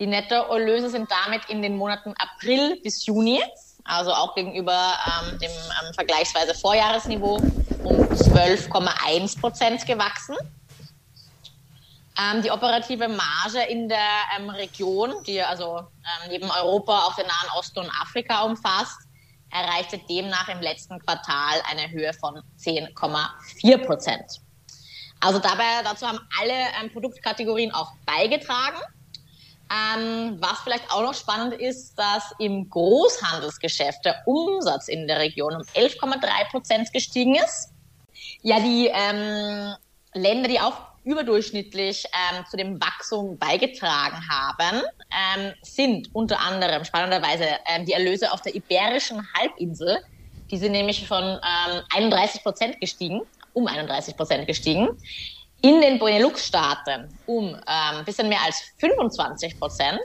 Die 0.00 0.06
Nettoerlöse 0.06 0.90
sind 0.90 1.10
damit 1.10 1.42
in 1.48 1.62
den 1.62 1.76
Monaten 1.76 2.14
April 2.18 2.80
bis 2.82 3.06
Juni, 3.06 3.42
also 3.84 4.12
auch 4.12 4.34
gegenüber 4.34 4.92
ähm, 5.06 5.38
dem 5.38 5.50
ähm, 5.50 5.94
vergleichsweise 5.94 6.54
Vorjahresniveau, 6.54 7.38
um 7.88 7.96
12,1 7.96 9.40
Prozent 9.40 9.86
gewachsen. 9.86 10.36
Ähm, 12.18 12.42
die 12.42 12.50
operative 12.50 13.08
Marge 13.08 13.62
in 13.68 13.88
der 13.88 13.98
ähm, 14.36 14.50
Region, 14.50 15.22
die 15.26 15.40
also 15.40 15.78
ähm, 15.78 16.30
neben 16.30 16.50
Europa 16.50 17.04
auch 17.04 17.14
den 17.14 17.26
Nahen 17.26 17.50
Osten 17.56 17.78
und 17.80 17.90
Afrika 18.00 18.42
umfasst, 18.42 18.98
erreichte 19.50 19.98
demnach 19.98 20.48
im 20.48 20.60
letzten 20.60 20.98
Quartal 20.98 21.62
eine 21.70 21.90
Höhe 21.90 22.12
von 22.14 22.42
10,4 22.58 23.86
Prozent. 23.86 24.40
Also 25.20 25.38
dabei, 25.38 25.82
dazu 25.84 26.06
haben 26.06 26.20
alle 26.40 26.52
ähm, 26.52 26.92
Produktkategorien 26.92 27.72
auch 27.72 27.92
beigetragen. 28.04 28.78
Ähm, 29.70 30.38
was 30.40 30.60
vielleicht 30.60 30.90
auch 30.90 31.02
noch 31.02 31.14
spannend 31.14 31.54
ist, 31.54 31.94
dass 31.98 32.32
im 32.38 32.68
Großhandelsgeschäft 32.70 34.04
der 34.04 34.22
Umsatz 34.26 34.88
in 34.88 35.06
der 35.06 35.18
Region 35.18 35.54
um 35.54 35.62
11,3 35.62 36.50
Prozent 36.50 36.92
gestiegen 36.92 37.34
ist. 37.34 37.70
Ja, 38.42 38.60
die 38.60 38.90
ähm, 38.92 39.74
Länder, 40.14 40.48
die 40.48 40.60
auch 40.60 40.88
überdurchschnittlich 41.04 42.04
ähm, 42.06 42.44
zu 42.50 42.56
dem 42.56 42.80
Wachstum 42.80 43.38
beigetragen 43.38 44.18
haben, 44.28 44.82
ähm, 45.10 45.54
sind 45.62 46.08
unter 46.12 46.40
anderem 46.40 46.84
spannenderweise 46.84 47.46
ähm, 47.66 47.86
die 47.86 47.92
Erlöse 47.92 48.30
auf 48.30 48.42
der 48.42 48.54
Iberischen 48.54 49.26
Halbinsel. 49.34 49.98
Die 50.50 50.58
sind 50.58 50.72
nämlich 50.72 51.06
von 51.06 51.22
ähm, 51.22 51.82
31 51.94 52.42
Prozent 52.42 52.80
gestiegen, 52.80 53.22
um 53.54 53.66
31 53.66 54.16
Prozent 54.16 54.46
gestiegen. 54.46 54.88
In 55.62 55.80
den 55.80 55.98
Benelux-Staaten 55.98 57.18
um 57.26 57.54
ein 57.66 57.98
ähm, 57.98 58.04
bisschen 58.04 58.28
mehr 58.28 58.42
als 58.44 58.62
25 58.78 59.58
Prozent. 59.58 60.00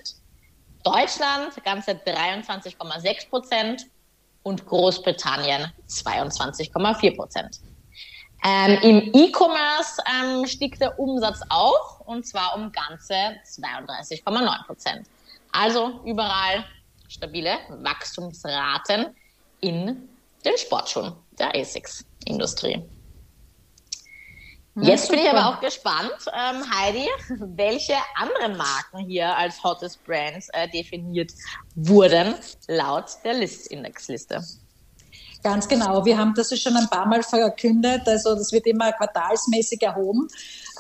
Deutschland 0.84 1.63
ganze 1.63 1.91
23,6 1.91 3.29
Prozent 3.29 3.86
und 4.43 4.65
Großbritannien 4.65 5.72
22,4 5.88 7.15
Prozent. 7.15 7.60
Ähm, 8.45 8.77
Im 8.81 9.13
E-Commerce 9.13 10.01
ähm, 10.05 10.45
stieg 10.45 10.77
der 10.77 11.00
Umsatz 11.00 11.39
auch 11.50 12.01
und 12.01 12.25
zwar 12.27 12.55
um 12.55 12.71
ganze 12.71 13.13
32,9 13.45 14.65
Prozent. 14.65 15.07
Also 15.51 16.01
überall 16.03 16.65
stabile 17.07 17.59
Wachstumsraten 17.69 19.15
in 19.62 20.09
den 20.43 20.57
Sportschuhen 20.57 21.13
der 21.39 21.55
ASICS-Industrie. 21.55 22.83
Jetzt 24.75 25.09
bin 25.09 25.19
ich 25.19 25.29
aber 25.29 25.50
auch 25.50 25.62
gespannt, 25.62 26.17
ähm, 26.33 26.63
Heidi, 26.75 27.07
welche 27.55 27.93
anderen 28.15 28.57
Marken 28.57 29.05
hier 29.05 29.38
als 29.38 29.63
Hottest 29.63 30.03
Brands 30.03 30.50
äh, 30.50 30.67
definiert 30.67 31.31
wurden 31.75 32.33
laut 32.67 33.05
der 33.23 33.35
List-Index-Liste. 33.35 34.43
Ganz 35.43 35.67
genau. 35.67 36.05
Wir 36.05 36.17
haben 36.17 36.33
das 36.35 36.57
schon 36.57 36.75
ein 36.77 36.88
paar 36.88 37.05
Mal 37.05 37.21
verkündet. 37.21 38.07
Also 38.07 38.33
das 38.33 38.51
wird 38.53 38.65
immer 38.65 38.93
quartalsmäßig 38.93 39.81
erhoben. 39.81 40.27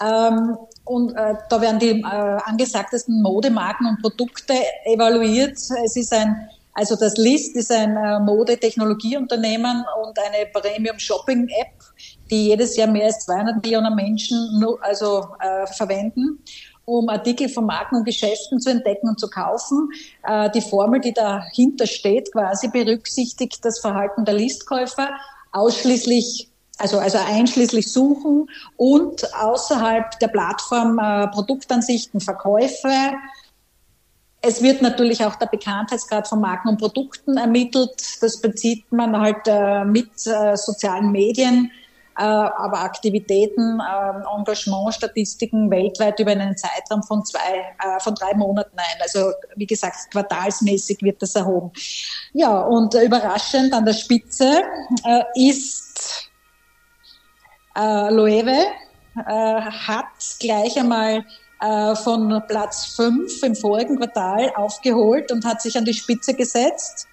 Ähm, 0.01 0.57
und 0.85 1.13
äh, 1.15 1.35
da 1.49 1.61
werden 1.61 1.79
die 1.79 1.99
äh, 1.99 2.03
angesagtesten 2.03 3.21
Modemarken 3.21 3.85
und 3.87 4.01
Produkte 4.01 4.53
evaluiert. 4.85 5.57
Es 5.57 5.95
ist 5.95 6.13
ein 6.13 6.49
also 6.75 6.95
das 6.95 7.17
List 7.17 7.55
ist 7.55 7.71
ein 7.71 7.95
äh, 7.95 8.19
Modetechnologieunternehmen 8.19 9.85
und 10.03 10.17
eine 10.17 10.47
Premium 10.51 10.97
Shopping 10.97 11.47
App, 11.49 11.83
die 12.31 12.47
jedes 12.47 12.75
Jahr 12.75 12.87
mehr 12.87 13.05
als 13.05 13.25
200 13.25 13.63
Millionen 13.63 13.93
Menschen 13.93 14.65
also 14.81 15.27
äh, 15.39 15.67
verwenden 15.67 16.43
um 16.85 17.09
Artikel 17.09 17.49
von 17.49 17.65
Marken 17.65 17.97
und 17.97 18.05
Geschäften 18.05 18.59
zu 18.59 18.69
entdecken 18.69 19.09
und 19.09 19.19
zu 19.19 19.29
kaufen. 19.29 19.89
Äh, 20.23 20.49
die 20.51 20.61
Formel, 20.61 20.99
die 20.99 21.13
dahinter 21.13 21.87
steht, 21.87 22.31
quasi 22.31 22.67
berücksichtigt 22.67 23.63
das 23.63 23.79
Verhalten 23.79 24.25
der 24.25 24.35
Listkäufer 24.35 25.09
ausschließlich 25.51 26.49
also, 26.79 26.97
also 26.97 27.19
einschließlich 27.19 27.91
Suchen 27.91 28.49
und 28.77 29.31
außerhalb 29.35 30.19
der 30.19 30.27
Plattform 30.27 30.97
äh, 30.97 31.27
Produktansichten, 31.27 32.19
Verkäufe. 32.19 33.13
Es 34.41 34.61
wird 34.61 34.81
natürlich 34.81 35.23
auch 35.23 35.35
der 35.35 35.45
Bekanntheitsgrad 35.45 36.27
von 36.27 36.41
Marken 36.41 36.69
und 36.69 36.79
Produkten 36.79 37.37
ermittelt. 37.37 37.93
Das 38.21 38.41
bezieht 38.41 38.91
man 38.91 39.17
halt 39.17 39.45
äh, 39.45 39.85
mit 39.85 40.09
sozialen 40.19 41.11
Medien 41.11 41.71
aber 42.21 42.81
Aktivitäten, 42.81 43.79
ähm, 43.79 44.23
Engagement, 44.37 44.93
Statistiken 44.93 45.69
weltweit 45.71 46.19
über 46.19 46.31
einen 46.31 46.55
Zeitraum 46.55 47.03
von 47.03 47.25
zwei, 47.25 47.39
äh, 47.39 47.99
von 47.99 48.15
drei 48.15 48.33
Monaten 48.35 48.77
ein. 48.77 49.01
Also 49.01 49.31
wie 49.55 49.65
gesagt, 49.65 50.11
quartalsmäßig 50.11 51.01
wird 51.01 51.21
das 51.21 51.35
erhoben. 51.35 51.71
Ja, 52.33 52.61
und 52.61 52.93
überraschend 52.93 53.73
an 53.73 53.85
der 53.85 53.93
Spitze 53.93 54.61
äh, 55.05 55.49
ist 55.49 56.29
Loewe, 57.75 58.67
hat 59.15 60.05
gleich 60.39 60.77
einmal 60.77 61.25
von 62.03 62.43
Platz 62.47 62.85
5 62.95 63.41
im 63.41 63.55
vorigen 63.55 63.97
Quartal 63.97 64.51
aufgeholt 64.55 65.31
und 65.31 65.43
hat 65.43 65.59
sich 65.59 65.75
an 65.75 65.83
die 65.83 65.95
Spitze 65.95 66.35
gesetzt. 66.35 67.07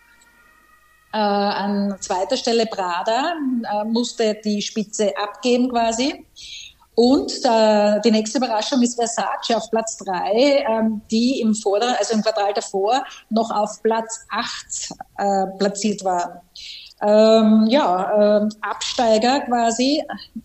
Äh, 1.13 1.19
an 1.19 1.97
zweiter 2.01 2.37
Stelle 2.37 2.67
Prada 2.67 3.35
äh, 3.63 3.85
musste 3.85 4.37
die 4.45 4.63
Spitze 4.63 5.13
abgeben 5.17 5.69
quasi. 5.69 6.27
Und 6.95 7.33
äh, 7.45 8.01
die 8.03 8.11
nächste 8.11 8.39
Überraschung 8.39 8.83
ist 8.83 8.97
Versace 8.97 9.57
auf 9.57 9.71
Platz 9.71 9.97
drei, 9.97 10.65
ähm, 10.69 11.01
die 11.11 11.41
im 11.41 11.55
Vorder-, 11.55 11.97
also 11.99 12.15
im 12.15 12.23
Quartal 12.23 12.53
davor 12.53 13.05
noch 13.31 13.51
auf 13.51 13.83
Platz 13.83 14.27
acht 14.31 14.91
äh, 15.17 15.47
platziert 15.59 16.05
waren. 16.05 16.41
Ähm, 17.03 17.67
ja, 17.69 18.43
äh, 18.43 18.49
Absteiger 18.61 19.41
quasi, 19.41 20.05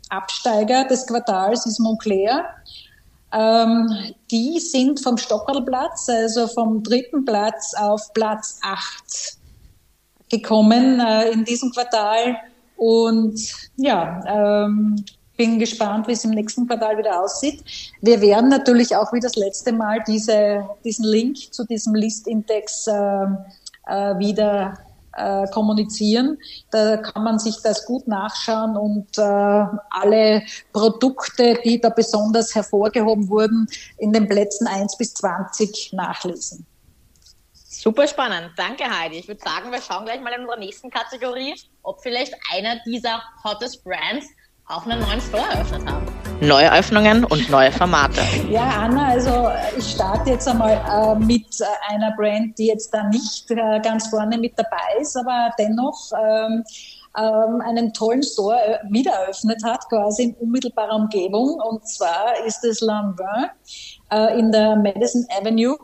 Absteiger 0.10 0.86
des 0.86 1.06
Quartals 1.06 1.66
ist 1.66 1.80
Montclair. 1.80 2.46
Ähm, 3.34 3.90
die 4.32 4.60
sind 4.60 5.02
vom 5.04 5.18
Stockerlplatz, 5.18 6.08
also 6.08 6.48
vom 6.48 6.82
dritten 6.84 7.26
Platz 7.26 7.74
auf 7.74 8.14
Platz 8.14 8.60
acht 8.64 9.35
gekommen 10.30 11.00
äh, 11.00 11.30
in 11.32 11.44
diesem 11.46 11.72
Quartal. 11.72 12.38
Und 12.78 13.40
ja, 13.78 14.66
ähm, 14.66 15.04
bin 15.38 15.60
gespannt, 15.60 16.08
wie 16.08 16.14
es 16.14 16.24
im 16.24 16.32
nächsten 16.32 16.68
Quartal 16.68 16.98
wieder 16.98 17.22
aussieht. 17.22 17.64
Wir 18.02 18.22
werden 18.22 18.50
natürlich 18.50 18.96
auch 18.96 19.12
wie 19.14 19.20
das 19.20 19.36
letzte 19.36 19.72
Mal 19.72 20.04
diese, 20.08 20.68
diesen 20.84 21.06
Link 21.06 21.54
zu 21.54 21.66
diesem 21.66 21.96
Listindex 21.96 22.88
äh, 22.88 22.94
äh, 23.88 24.18
wieder 24.18 24.78
äh, 25.16 25.48
kommunizieren. 25.48 26.38
Da 26.72 26.98
kann 26.98 27.24
man 27.24 27.40
sich 27.40 27.58
das 27.64 27.86
gut 27.86 28.08
nachschauen 28.08 28.76
und 28.76 29.18
äh, 29.18 29.22
alle 29.22 30.42
Produkte, 30.74 31.58
die 31.64 31.80
da 31.80 31.90
besonders 31.90 32.54
hervorgehoben 32.56 33.30
wurden, 33.30 33.68
in 33.98 34.12
den 34.12 34.28
Plätzen 34.28 34.68
1 34.68 34.98
bis 34.98 35.14
20 35.16 35.94
nachlesen. 35.94 36.66
Super 37.82 38.08
spannend. 38.08 38.52
Danke, 38.56 38.86
Heidi. 38.86 39.20
Ich 39.20 39.28
würde 39.28 39.42
sagen, 39.44 39.72
wir 39.72 39.82
schauen 39.82 40.06
gleich 40.06 40.22
mal 40.22 40.32
in 40.34 40.42
unserer 40.42 40.58
nächsten 40.60 40.90
Kategorie, 40.90 41.54
ob 41.84 42.02
vielleicht 42.02 42.34
einer 42.54 42.78
dieser 42.86 43.22
hottest 43.44 43.84
Brands 43.84 44.26
auch 44.68 44.86
einen 44.86 45.00
neuen 45.02 45.22
Store 45.22 45.44
eröffnet 45.54 45.86
haben. 45.86 46.06
neue 46.42 46.72
Öffnungen 46.74 47.24
und 47.26 47.50
neue 47.50 47.72
Formate. 47.72 48.22
Ja, 48.50 48.64
Anna, 48.64 49.10
also 49.10 49.52
ich 49.78 49.92
starte 49.92 50.32
jetzt 50.32 50.48
einmal 50.48 50.72
äh, 50.74 51.20
mit 51.20 51.46
äh, 51.62 51.94
einer 51.94 52.16
Brand, 52.16 52.58
die 52.58 52.68
jetzt 52.68 52.94
da 52.94 53.04
nicht 53.10 53.52
äh, 53.52 53.80
ganz 53.82 54.08
vorne 54.08 54.38
mit 54.38 54.58
dabei 54.58 55.00
ist, 55.00 55.16
aber 55.16 55.52
dennoch 55.60 56.12
ähm, 56.14 56.64
ähm, 57.18 57.62
einen 57.62 57.94
tollen 57.94 58.24
Store 58.24 58.58
äh, 58.58 58.80
wieder 58.90 59.12
eröffnet 59.12 59.64
hat, 59.64 59.88
quasi 59.90 60.24
in 60.24 60.34
unmittelbarer 60.36 60.96
Umgebung. 60.96 61.60
Und 61.62 61.88
zwar 61.88 62.34
ist 62.46 62.64
es 62.64 62.82
Lanvin 62.82 63.50
äh, 64.12 64.40
in 64.40 64.52
der 64.52 64.76
Madison 64.78 65.26
Avenue. 65.40 65.78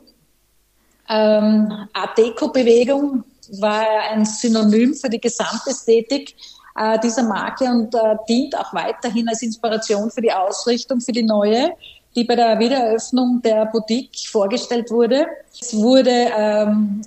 Ähm, 1.11 1.87
Art 1.91 2.17
Deco-Bewegung 2.17 3.23
war 3.59 3.85
ein 4.11 4.23
Synonym 4.25 4.93
für 4.93 5.09
die 5.09 5.19
Gesamtästhetik 5.19 6.35
äh, 6.77 6.97
dieser 6.99 7.23
Marke 7.23 7.65
und 7.65 7.93
äh, 7.93 8.15
dient 8.29 8.57
auch 8.57 8.73
weiterhin 8.73 9.27
als 9.27 9.41
Inspiration 9.41 10.09
für 10.09 10.21
die 10.21 10.31
Ausrichtung 10.31 11.01
für 11.01 11.11
die 11.11 11.23
neue, 11.23 11.71
die 12.15 12.23
bei 12.23 12.35
der 12.35 12.57
Wiedereröffnung 12.59 13.41
der 13.41 13.65
Boutique 13.65 14.27
vorgestellt 14.29 14.89
wurde. 14.89 15.25
Es 15.59 15.75
wurde 15.75 16.29
ähm, 16.37 17.01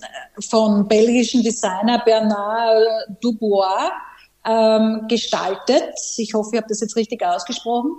von 0.48 0.86
belgischen 0.86 1.42
Designer 1.42 2.02
Bernard 2.04 3.08
Dubois 3.22 3.90
ähm, 4.46 5.06
gestaltet. 5.08 5.94
Ich 6.18 6.34
hoffe, 6.34 6.50
ich 6.52 6.58
habe 6.58 6.68
das 6.68 6.80
jetzt 6.80 6.96
richtig 6.96 7.24
ausgesprochen. 7.24 7.92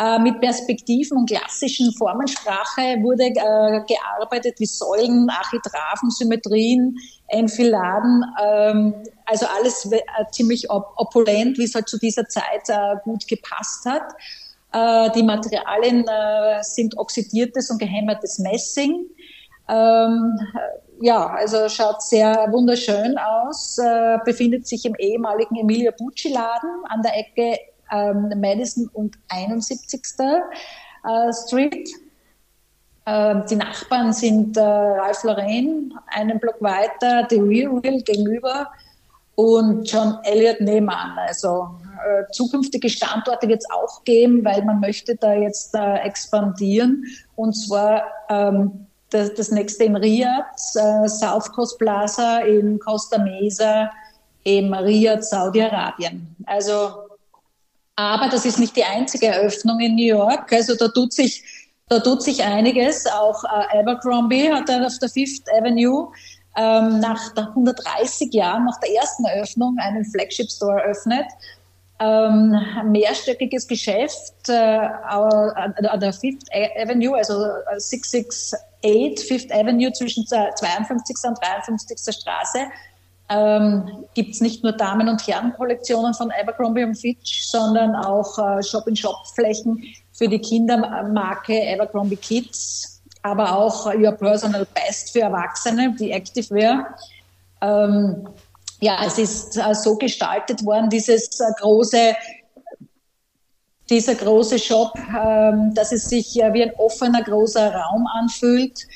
Äh, 0.00 0.18
mit 0.18 0.40
Perspektiven 0.40 1.18
und 1.18 1.28
klassischen 1.28 1.92
Formensprache 1.92 3.02
wurde 3.02 3.24
äh, 3.24 3.84
gearbeitet 3.86 4.58
wie 4.58 4.64
Säulen, 4.64 5.28
Architraven, 5.28 6.10
Symmetrien, 6.10 6.96
Enfiladen, 7.28 8.24
ähm, 8.42 8.94
also 9.26 9.44
alles 9.58 9.92
äh, 9.92 10.00
ziemlich 10.30 10.70
op 10.70 10.94
opulent, 10.96 11.58
wie 11.58 11.64
es 11.64 11.74
halt 11.74 11.86
zu 11.86 11.98
dieser 11.98 12.26
Zeit 12.28 12.66
äh, 12.68 12.96
gut 13.04 13.28
gepasst 13.28 13.84
hat. 13.84 14.14
Die 15.16 15.24
Materialien 15.24 16.04
sind 16.60 16.96
oxidiertes 16.96 17.70
und 17.70 17.78
gehämmertes 17.80 18.38
Messing. 18.38 19.04
Ähm, 19.68 20.38
ja, 21.00 21.26
also 21.26 21.68
schaut 21.68 22.02
sehr 22.02 22.46
wunderschön 22.50 23.16
aus, 23.18 23.78
äh, 23.78 24.18
befindet 24.24 24.68
sich 24.68 24.84
im 24.84 24.94
ehemaligen 24.96 25.56
Emilia 25.56 25.92
Bucci 25.98 26.28
Laden 26.28 26.84
an 26.88 27.02
der 27.02 27.16
Ecke 27.16 27.58
ähm, 27.90 28.32
Madison 28.40 28.88
und 28.92 29.18
71. 29.28 30.00
Äh, 30.18 31.32
Street. 31.32 31.88
Äh, 33.06 33.36
die 33.48 33.56
Nachbarn 33.56 34.12
sind 34.12 34.56
äh, 34.56 34.60
Ralph 34.60 35.24
Lauren, 35.24 35.94
einen 36.08 36.38
Block 36.38 36.60
weiter, 36.60 37.26
The 37.28 37.40
Real 37.40 37.78
Real 37.78 38.00
gegenüber 38.02 38.68
und 39.34 39.90
John 39.90 40.18
Elliott 40.24 40.60
nebenan. 40.60 41.18
Also 41.18 41.70
äh, 42.04 42.30
zukünftige 42.32 42.88
Standorte 42.88 43.48
wird 43.48 43.60
es 43.60 43.70
auch 43.70 44.04
geben, 44.04 44.44
weil 44.44 44.62
man 44.64 44.80
möchte 44.80 45.16
da 45.16 45.32
jetzt 45.32 45.74
äh, 45.74 45.96
expandieren 46.00 47.04
und 47.36 47.54
zwar 47.54 48.02
ähm, 48.28 48.86
das, 49.10 49.34
das 49.34 49.50
nächste 49.50 49.84
in 49.84 49.96
Riyadh, 49.96 50.44
äh, 50.74 51.08
South 51.08 51.50
Coast 51.52 51.78
Plaza 51.78 52.40
in 52.40 52.78
Costa 52.78 53.18
Mesa, 53.18 53.90
im 54.44 54.72
Riyadh, 54.72 55.22
Saudi-Arabien. 55.22 56.36
Also, 56.46 57.09
aber 58.00 58.28
das 58.28 58.44
ist 58.44 58.58
nicht 58.58 58.76
die 58.76 58.84
einzige 58.84 59.26
Eröffnung 59.26 59.80
in 59.80 59.94
New 59.94 60.06
York. 60.06 60.52
Also 60.52 60.74
da 60.74 60.88
tut 60.88 61.12
sich, 61.12 61.42
da 61.88 61.98
tut 61.98 62.22
sich 62.22 62.42
einiges. 62.42 63.06
Auch 63.06 63.44
äh, 63.44 63.78
Abercrombie 63.78 64.50
hat 64.50 64.68
dann 64.68 64.84
auf 64.84 64.98
der 64.98 65.08
Fifth 65.08 65.48
Avenue 65.52 66.10
ähm, 66.56 67.00
nach 67.00 67.34
130 67.36 68.32
Jahren, 68.32 68.64
nach 68.64 68.78
der 68.80 68.94
ersten 68.94 69.24
Eröffnung, 69.24 69.76
einen 69.78 70.04
Flagship 70.04 70.50
Store 70.50 70.80
eröffnet. 70.80 71.26
Ähm, 72.02 72.58
mehrstöckiges 72.86 73.68
Geschäft 73.68 74.48
äh, 74.48 74.52
an 74.52 76.00
der 76.00 76.12
Fifth 76.14 76.48
Avenue, 76.80 77.14
also 77.14 77.34
668 77.76 78.58
8 78.84 79.20
Fifth 79.20 79.52
Avenue 79.52 79.92
zwischen 79.92 80.26
52. 80.26 81.16
und 81.24 81.38
53. 81.42 82.14
Straße 82.14 82.60
ähm, 83.30 84.04
gibt 84.14 84.34
es 84.34 84.40
nicht 84.40 84.62
nur 84.62 84.72
Damen- 84.72 85.08
und 85.08 85.26
Herrenkollektionen 85.26 86.14
von 86.14 86.32
Abercrombie 86.32 86.84
und 86.84 86.96
Fitch, 86.96 87.46
sondern 87.46 87.94
auch 87.94 88.38
äh, 88.38 88.62
Shop-in-Shop-Flächen 88.62 89.82
für 90.12 90.28
die 90.28 90.40
Kindermarke 90.40 91.62
Abercrombie 91.72 92.16
Kids, 92.16 93.00
aber 93.22 93.56
auch 93.56 93.86
Your 93.94 94.12
Personal 94.12 94.66
Best 94.74 95.12
für 95.12 95.20
Erwachsene, 95.20 95.94
die 95.98 96.10
Activewear. 96.10 96.96
Ähm, 97.60 98.28
ja, 98.80 98.98
es 99.06 99.18
ist 99.18 99.56
äh, 99.56 99.74
so 99.74 99.96
gestaltet 99.96 100.64
worden, 100.64 100.90
dieses 100.90 101.38
äh, 101.40 101.44
große 101.60 102.14
dieser 103.88 104.14
große 104.14 104.58
Shop, 104.58 104.92
ähm, 104.96 105.74
dass 105.74 105.90
es 105.90 106.08
sich 106.08 106.40
äh, 106.40 106.52
wie 106.54 106.62
ein 106.62 106.72
offener 106.76 107.22
großer 107.22 107.74
Raum 107.74 108.06
anfühlt. 108.06 108.86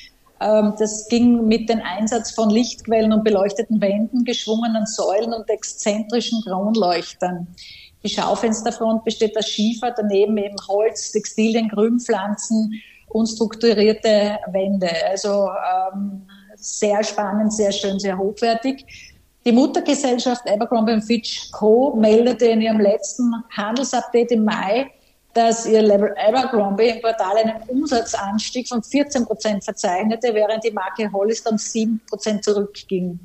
Ähm, 0.40 0.75
das 0.79 1.09
ging 1.09 1.47
mit 1.47 1.68
dem 1.68 1.81
Einsatz 1.81 2.33
von 2.33 2.51
Lichtquellen 2.51 3.12
und 3.12 3.25
beleuchteten 3.25 3.81
Wänden, 3.81 4.25
geschwungenen 4.25 4.87
Säulen 4.87 5.33
und 5.33 5.49
exzentrischen 5.49 6.42
Kronleuchtern. 6.42 7.47
Die 8.03 8.09
Schaufensterfront 8.09 9.05
besteht 9.05 9.37
aus 9.38 9.49
Schiefer, 9.49 9.92
daneben 9.97 10.37
eben 10.37 10.57
Holz, 10.68 11.12
Textilien, 11.12 11.68
Grünpflanzen, 11.68 12.83
unstrukturierte 13.09 14.38
Wände. 14.49 14.90
Also 15.09 15.49
ähm, 15.49 16.27
sehr 16.57 17.03
spannend, 17.03 17.53
sehr 17.53 17.73
schön, 17.73 17.99
sehr 17.99 18.18
hochwertig. 18.18 18.85
Die 19.47 19.53
Muttergesellschaft 19.53 20.51
Abercrombie 20.51 21.01
Fitch 21.01 21.51
Co. 21.53 21.94
meldete 21.97 22.47
in 22.47 22.61
ihrem 22.62 22.81
letzten 22.81 23.33
Handelsupdate 23.51 24.33
im 24.33 24.44
Mai, 24.44 24.90
dass 25.35 25.66
ihr 25.66 25.83
Abercrombie 26.16 26.88
im 26.88 27.01
Quartal 27.01 27.37
einen 27.37 27.62
Umsatzanstieg 27.68 28.68
von 28.68 28.83
14 28.83 29.27
Prozent 29.27 29.64
verzeichnete, 29.64 30.33
während 30.33 30.64
die 30.64 30.70
Marke 30.70 31.11
Hollister 31.12 31.51
um 31.51 31.59
7 31.59 32.01
Prozent 32.09 32.44
zurückging. 32.44 33.18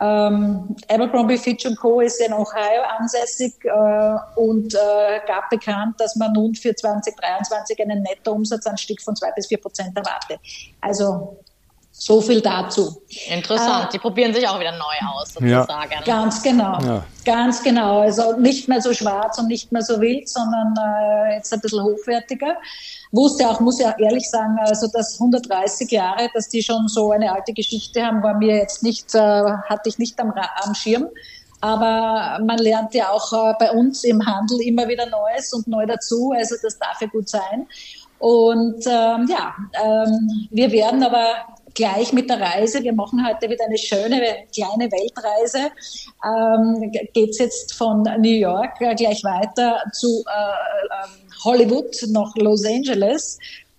Ähm, 0.00 0.74
Abercrombie 0.88 1.38
Fitch 1.38 1.64
Co. 1.76 2.00
ist 2.00 2.20
in 2.20 2.32
Ohio 2.32 2.82
ansässig 2.98 3.54
äh, 3.64 4.40
und 4.40 4.74
äh, 4.74 5.20
gab 5.28 5.48
bekannt, 5.50 6.00
dass 6.00 6.16
man 6.16 6.32
nun 6.32 6.54
für 6.54 6.74
2023 6.74 7.78
einen 7.80 8.02
Nettoumsatzanstieg 8.02 9.00
von 9.00 9.14
2 9.14 9.32
bis 9.36 9.46
4 9.46 9.60
Prozent 9.60 9.96
erwartet. 9.96 10.40
Also 10.80 11.36
so 12.04 12.20
viel 12.20 12.40
dazu. 12.40 13.00
Interessant. 13.28 13.84
Äh, 13.84 13.88
die 13.92 13.98
probieren 14.00 14.34
sich 14.34 14.46
auch 14.48 14.58
wieder 14.58 14.72
neu 14.72 15.08
aus, 15.14 15.34
sozusagen. 15.34 15.92
Ja. 15.92 16.00
Ganz 16.04 16.42
genau. 16.42 16.76
Ja. 16.80 17.04
Ganz 17.24 17.62
genau. 17.62 18.00
Also 18.00 18.36
nicht 18.36 18.68
mehr 18.68 18.80
so 18.80 18.92
schwarz 18.92 19.38
und 19.38 19.46
nicht 19.46 19.70
mehr 19.70 19.82
so 19.82 20.00
wild, 20.00 20.28
sondern 20.28 20.74
äh, 20.76 21.36
jetzt 21.36 21.52
ein 21.52 21.60
bisschen 21.60 21.84
hochwertiger. 21.84 22.56
Wusste 23.12 23.48
auch, 23.48 23.60
muss 23.60 23.78
ja 23.78 23.94
ehrlich 24.00 24.28
sagen, 24.28 24.58
also 24.64 24.88
dass 24.92 25.20
130 25.20 25.92
Jahre, 25.92 26.28
dass 26.34 26.48
die 26.48 26.60
schon 26.60 26.88
so 26.88 27.12
eine 27.12 27.32
alte 27.32 27.52
Geschichte 27.52 28.04
haben, 28.04 28.20
war 28.20 28.34
mir 28.34 28.56
jetzt 28.56 28.82
nicht, 28.82 29.14
äh, 29.14 29.18
hatte 29.18 29.88
ich 29.88 29.98
nicht 29.98 30.18
am, 30.18 30.32
am 30.64 30.74
Schirm. 30.74 31.06
Aber 31.60 32.40
man 32.44 32.58
lernt 32.58 32.94
ja 32.94 33.10
auch 33.10 33.32
äh, 33.32 33.54
bei 33.60 33.70
uns 33.70 34.02
im 34.02 34.26
Handel 34.26 34.60
immer 34.62 34.88
wieder 34.88 35.06
Neues 35.06 35.52
und 35.52 35.68
neu 35.68 35.86
dazu. 35.86 36.32
Also 36.36 36.56
das 36.60 36.76
darf 36.80 37.00
ja 37.00 37.06
gut 37.06 37.28
sein. 37.28 37.68
Und 38.18 38.86
ähm, 38.86 39.28
ja, 39.28 39.54
ähm, 39.84 40.48
wir 40.50 40.70
werden 40.72 41.02
aber 41.04 41.34
gleich 41.74 42.12
mit 42.12 42.28
der 42.28 42.40
Reise. 42.40 42.82
Wir 42.82 42.92
machen 42.92 43.26
heute 43.26 43.48
wieder 43.48 43.64
eine 43.64 43.78
schöne 43.78 44.20
kleine 44.54 44.90
Weltreise. 44.90 45.70
Ähm, 46.24 46.92
es 47.14 47.38
jetzt 47.38 47.74
von 47.74 48.02
New 48.18 48.28
York 48.28 48.80
äh, 48.80 48.94
gleich 48.94 49.22
weiter 49.24 49.82
zu 49.92 50.24
äh, 50.26 51.04
ähm, 51.04 51.10
Hollywood 51.44 51.94
nach 52.08 52.34
Los 52.36 52.64
Angeles. 52.64 53.38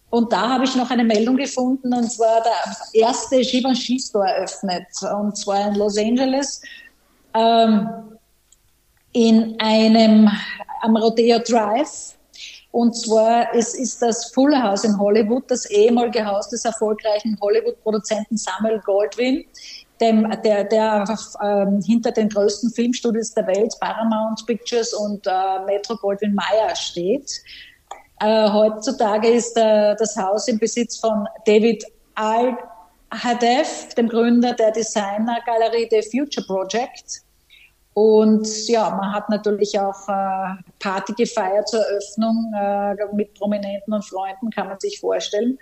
Und 0.09 0.31
da 0.31 0.49
habe 0.49 0.65
ich 0.65 0.75
noch 0.75 0.91
eine 0.91 1.03
Meldung 1.03 1.37
gefunden, 1.37 1.91
und 1.91 2.11
zwar 2.11 2.43
der 2.43 3.01
erste 3.01 3.41
Givenchy 3.41 3.99
Store 3.99 4.27
eröffnet, 4.27 4.85
und 5.17 5.35
zwar 5.35 5.69
in 5.69 5.75
Los 5.75 5.97
Angeles. 5.97 6.61
Ähm, 7.33 7.89
in 9.13 9.59
einem 9.59 10.29
am 10.81 10.97
Rodeo 10.97 11.39
Drive 11.39 12.15
und 12.73 12.95
zwar 12.95 13.53
es 13.53 13.75
ist 13.75 14.01
das 14.01 14.31
Fuller 14.31 14.63
House 14.63 14.83
in 14.83 14.97
Hollywood, 14.97 15.43
das 15.47 15.69
ehemalige 15.69 16.25
Haus 16.25 16.49
des 16.49 16.65
erfolgreichen 16.65 17.37
Hollywood-Produzenten 17.39 18.35
Samuel 18.35 18.79
Goldwyn, 18.79 19.45
dem, 20.01 20.27
der, 20.43 20.63
der 20.63 21.05
ähm, 21.43 21.81
hinter 21.85 22.11
den 22.11 22.29
größten 22.29 22.71
Filmstudios 22.71 23.35
der 23.35 23.45
Welt, 23.45 23.75
Paramount 23.79 24.43
Pictures 24.47 24.91
und 24.91 25.27
äh, 25.27 25.63
Metro 25.67 25.95
Goldwyn 25.97 26.33
Mayer 26.33 26.75
steht. 26.75 27.43
Äh, 28.19 28.49
heutzutage 28.49 29.29
ist 29.29 29.55
äh, 29.55 29.95
das 29.95 30.17
Haus 30.17 30.47
im 30.47 30.57
Besitz 30.57 30.97
von 30.97 31.27
David 31.45 31.85
Al 32.15 32.57
Hadef, 33.11 33.93
dem 33.93 34.09
Gründer 34.09 34.53
der 34.53 34.71
Designergalerie 34.71 35.87
The 35.91 36.01
Future 36.01 36.47
Project. 36.47 37.22
Und 37.93 38.47
ja, 38.67 38.89
man 38.89 39.13
hat 39.13 39.29
natürlich 39.29 39.79
auch 39.79 40.07
äh, 40.07 40.55
Party 40.79 41.13
gefeiert 41.13 41.69
zur 41.69 41.81
Eröffnung 41.81 42.51
äh, 42.55 42.95
mit 43.15 43.33
Prominenten 43.35 43.93
und 43.93 44.03
Freunden, 44.03 44.49
kann 44.49 44.67
man 44.67 44.79
sich 44.79 44.99
vorstellen. 44.99 45.59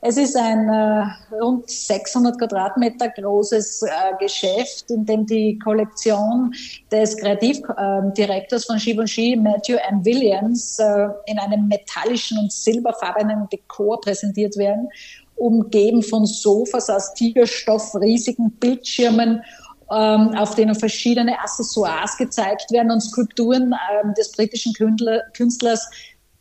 Es 0.00 0.16
ist 0.16 0.36
ein 0.36 0.68
äh, 0.68 1.04
rund 1.34 1.68
600 1.68 2.38
Quadratmeter 2.38 3.08
großes 3.08 3.82
äh, 3.82 3.88
Geschäft, 4.20 4.90
in 4.90 5.04
dem 5.04 5.26
die 5.26 5.58
Kollektion 5.58 6.54
des 6.92 7.16
Kreativdirektors 7.16 8.64
äh, 8.64 8.66
von 8.66 8.76
Givenchy, 8.76 9.36
Matthew 9.36 9.76
M. 9.88 10.04
Williams, 10.04 10.78
äh, 10.78 11.08
in 11.26 11.38
einem 11.38 11.66
metallischen 11.66 12.38
und 12.38 12.52
silberfarbenen 12.52 13.48
Dekor 13.50 14.00
präsentiert 14.00 14.56
werden, 14.56 14.88
umgeben 15.34 16.02
von 16.02 16.24
Sofas 16.24 16.88
aus 16.88 17.12
Tigerstoff, 17.14 17.94
riesigen 17.96 18.52
Bildschirmen 18.52 19.42
ähm, 19.90 20.34
auf 20.36 20.54
denen 20.54 20.74
verschiedene 20.74 21.38
Accessoires 21.38 22.16
gezeigt 22.16 22.70
werden 22.72 22.90
und 22.90 23.00
Skulpturen 23.00 23.74
ähm, 24.02 24.14
des 24.14 24.32
britischen 24.32 24.72
Künstler, 24.72 25.22
Künstlers 25.34 25.88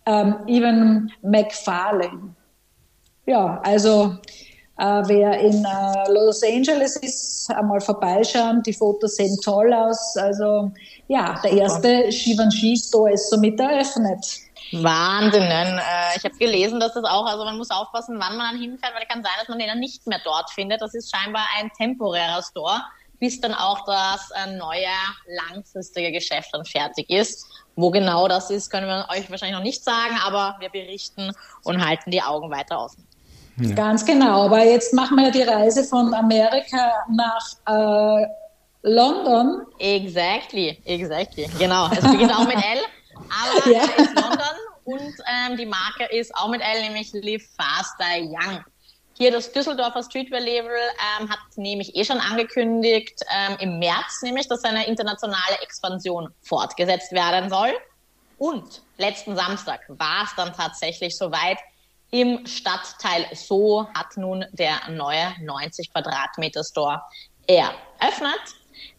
ähm, 0.05 0.35
Evan 0.47 1.11
McFarlane. 1.21 2.35
Ja, 3.25 3.59
also 3.63 4.17
äh, 4.77 5.03
wer 5.05 5.39
in 5.39 5.63
äh, 5.63 6.11
Los 6.11 6.43
Angeles 6.43 6.97
ist, 6.97 7.49
einmal 7.51 7.81
vorbeischauen. 7.81 8.61
Die 8.63 8.73
Fotos 8.73 9.15
sehen 9.15 9.37
toll 9.43 9.73
aus. 9.73 10.17
Also 10.17 10.71
ja, 11.07 11.39
der 11.43 11.51
erste 11.51 12.09
Givenchy 12.09 12.75
Store 12.77 13.11
ist 13.11 13.29
somit 13.29 13.59
eröffnet. 13.59 14.25
Wahnsinn. 14.71 15.43
Äh, 15.43 16.17
ich 16.17 16.23
habe 16.23 16.35
gelesen, 16.37 16.79
dass 16.79 16.93
das 16.93 17.03
auch, 17.05 17.25
also 17.25 17.45
man 17.45 17.57
muss 17.57 17.69
aufpassen, 17.69 18.17
wann 18.19 18.37
man 18.37 18.51
dann 18.51 18.61
hinfährt, 18.61 18.93
weil 18.93 19.03
es 19.03 19.07
kann 19.07 19.23
sein, 19.23 19.31
dass 19.39 19.47
man 19.47 19.59
den 19.59 19.67
dann 19.67 19.79
nicht 19.79 20.05
mehr 20.07 20.19
dort 20.23 20.49
findet. 20.49 20.81
Das 20.81 20.93
ist 20.93 21.15
scheinbar 21.15 21.45
ein 21.57 21.71
temporärer 21.77 22.41
Store, 22.41 22.81
bis 23.19 23.41
dann 23.41 23.53
auch 23.53 23.85
das 23.85 24.29
äh, 24.31 24.55
neue 24.55 24.87
langfristige 25.49 26.11
Geschäft 26.11 26.49
dann 26.53 26.65
fertig 26.65 27.09
ist. 27.09 27.47
Wo 27.75 27.91
genau 27.91 28.27
das 28.27 28.49
ist, 28.49 28.69
können 28.69 28.87
wir 28.87 29.07
euch 29.09 29.29
wahrscheinlich 29.29 29.57
noch 29.57 29.63
nicht 29.63 29.83
sagen, 29.83 30.17
aber 30.23 30.55
wir 30.59 30.69
berichten 30.69 31.31
und 31.63 31.85
halten 31.85 32.11
die 32.11 32.21
Augen 32.21 32.49
weiter 32.49 32.79
offen. 32.79 33.05
Ja. 33.57 33.75
Ganz 33.75 34.05
genau. 34.05 34.45
Aber 34.45 34.63
jetzt 34.63 34.93
machen 34.93 35.17
wir 35.17 35.31
die 35.31 35.43
Reise 35.43 35.83
von 35.83 36.13
Amerika 36.13 36.91
nach 37.09 37.45
äh, 37.67 38.27
London. 38.83 39.65
Exactly, 39.79 40.81
exactly. 40.85 41.49
Genau. 41.57 41.89
Es 41.91 42.01
beginnt 42.01 42.33
auch 42.33 42.47
mit 42.47 42.57
L, 42.57 42.79
aber 43.15 43.71
ja. 43.71 43.81
ist 43.97 44.13
London 44.15 44.55
und 44.83 45.15
ähm, 45.27 45.57
die 45.57 45.65
Marke 45.65 46.05
ist 46.11 46.33
auch 46.35 46.49
mit 46.49 46.61
L, 46.61 46.81
nämlich 46.81 47.11
Live 47.13 47.43
Faster 47.57 48.19
Young. 48.19 48.63
Hier 49.17 49.31
das 49.31 49.51
Düsseldorfer 49.53 50.03
Streetwear-Label 50.03 50.71
ähm, 51.19 51.29
hat 51.29 51.39
nämlich 51.55 51.95
eh 51.95 52.03
schon 52.03 52.19
angekündigt, 52.19 53.21
ähm, 53.33 53.55
im 53.61 53.79
März 53.79 54.21
nämlich, 54.23 54.47
dass 54.49 54.61
seine 54.61 54.87
internationale 54.87 55.57
Expansion 55.61 56.33
fortgesetzt 56.41 57.13
werden 57.13 57.49
soll. 57.49 57.71
Und 58.37 58.81
letzten 58.97 59.37
Samstag 59.37 59.81
war 59.87 60.25
es 60.25 60.35
dann 60.35 60.51
tatsächlich 60.53 61.17
soweit. 61.17 61.57
Im 62.11 62.45
Stadtteil 62.45 63.25
So 63.33 63.87
hat 63.93 64.17
nun 64.17 64.45
der 64.51 64.89
neue 64.89 65.33
90 65.41 65.91
Quadratmeter 65.91 66.63
Store 66.63 67.01
eröffnet. 67.47 68.41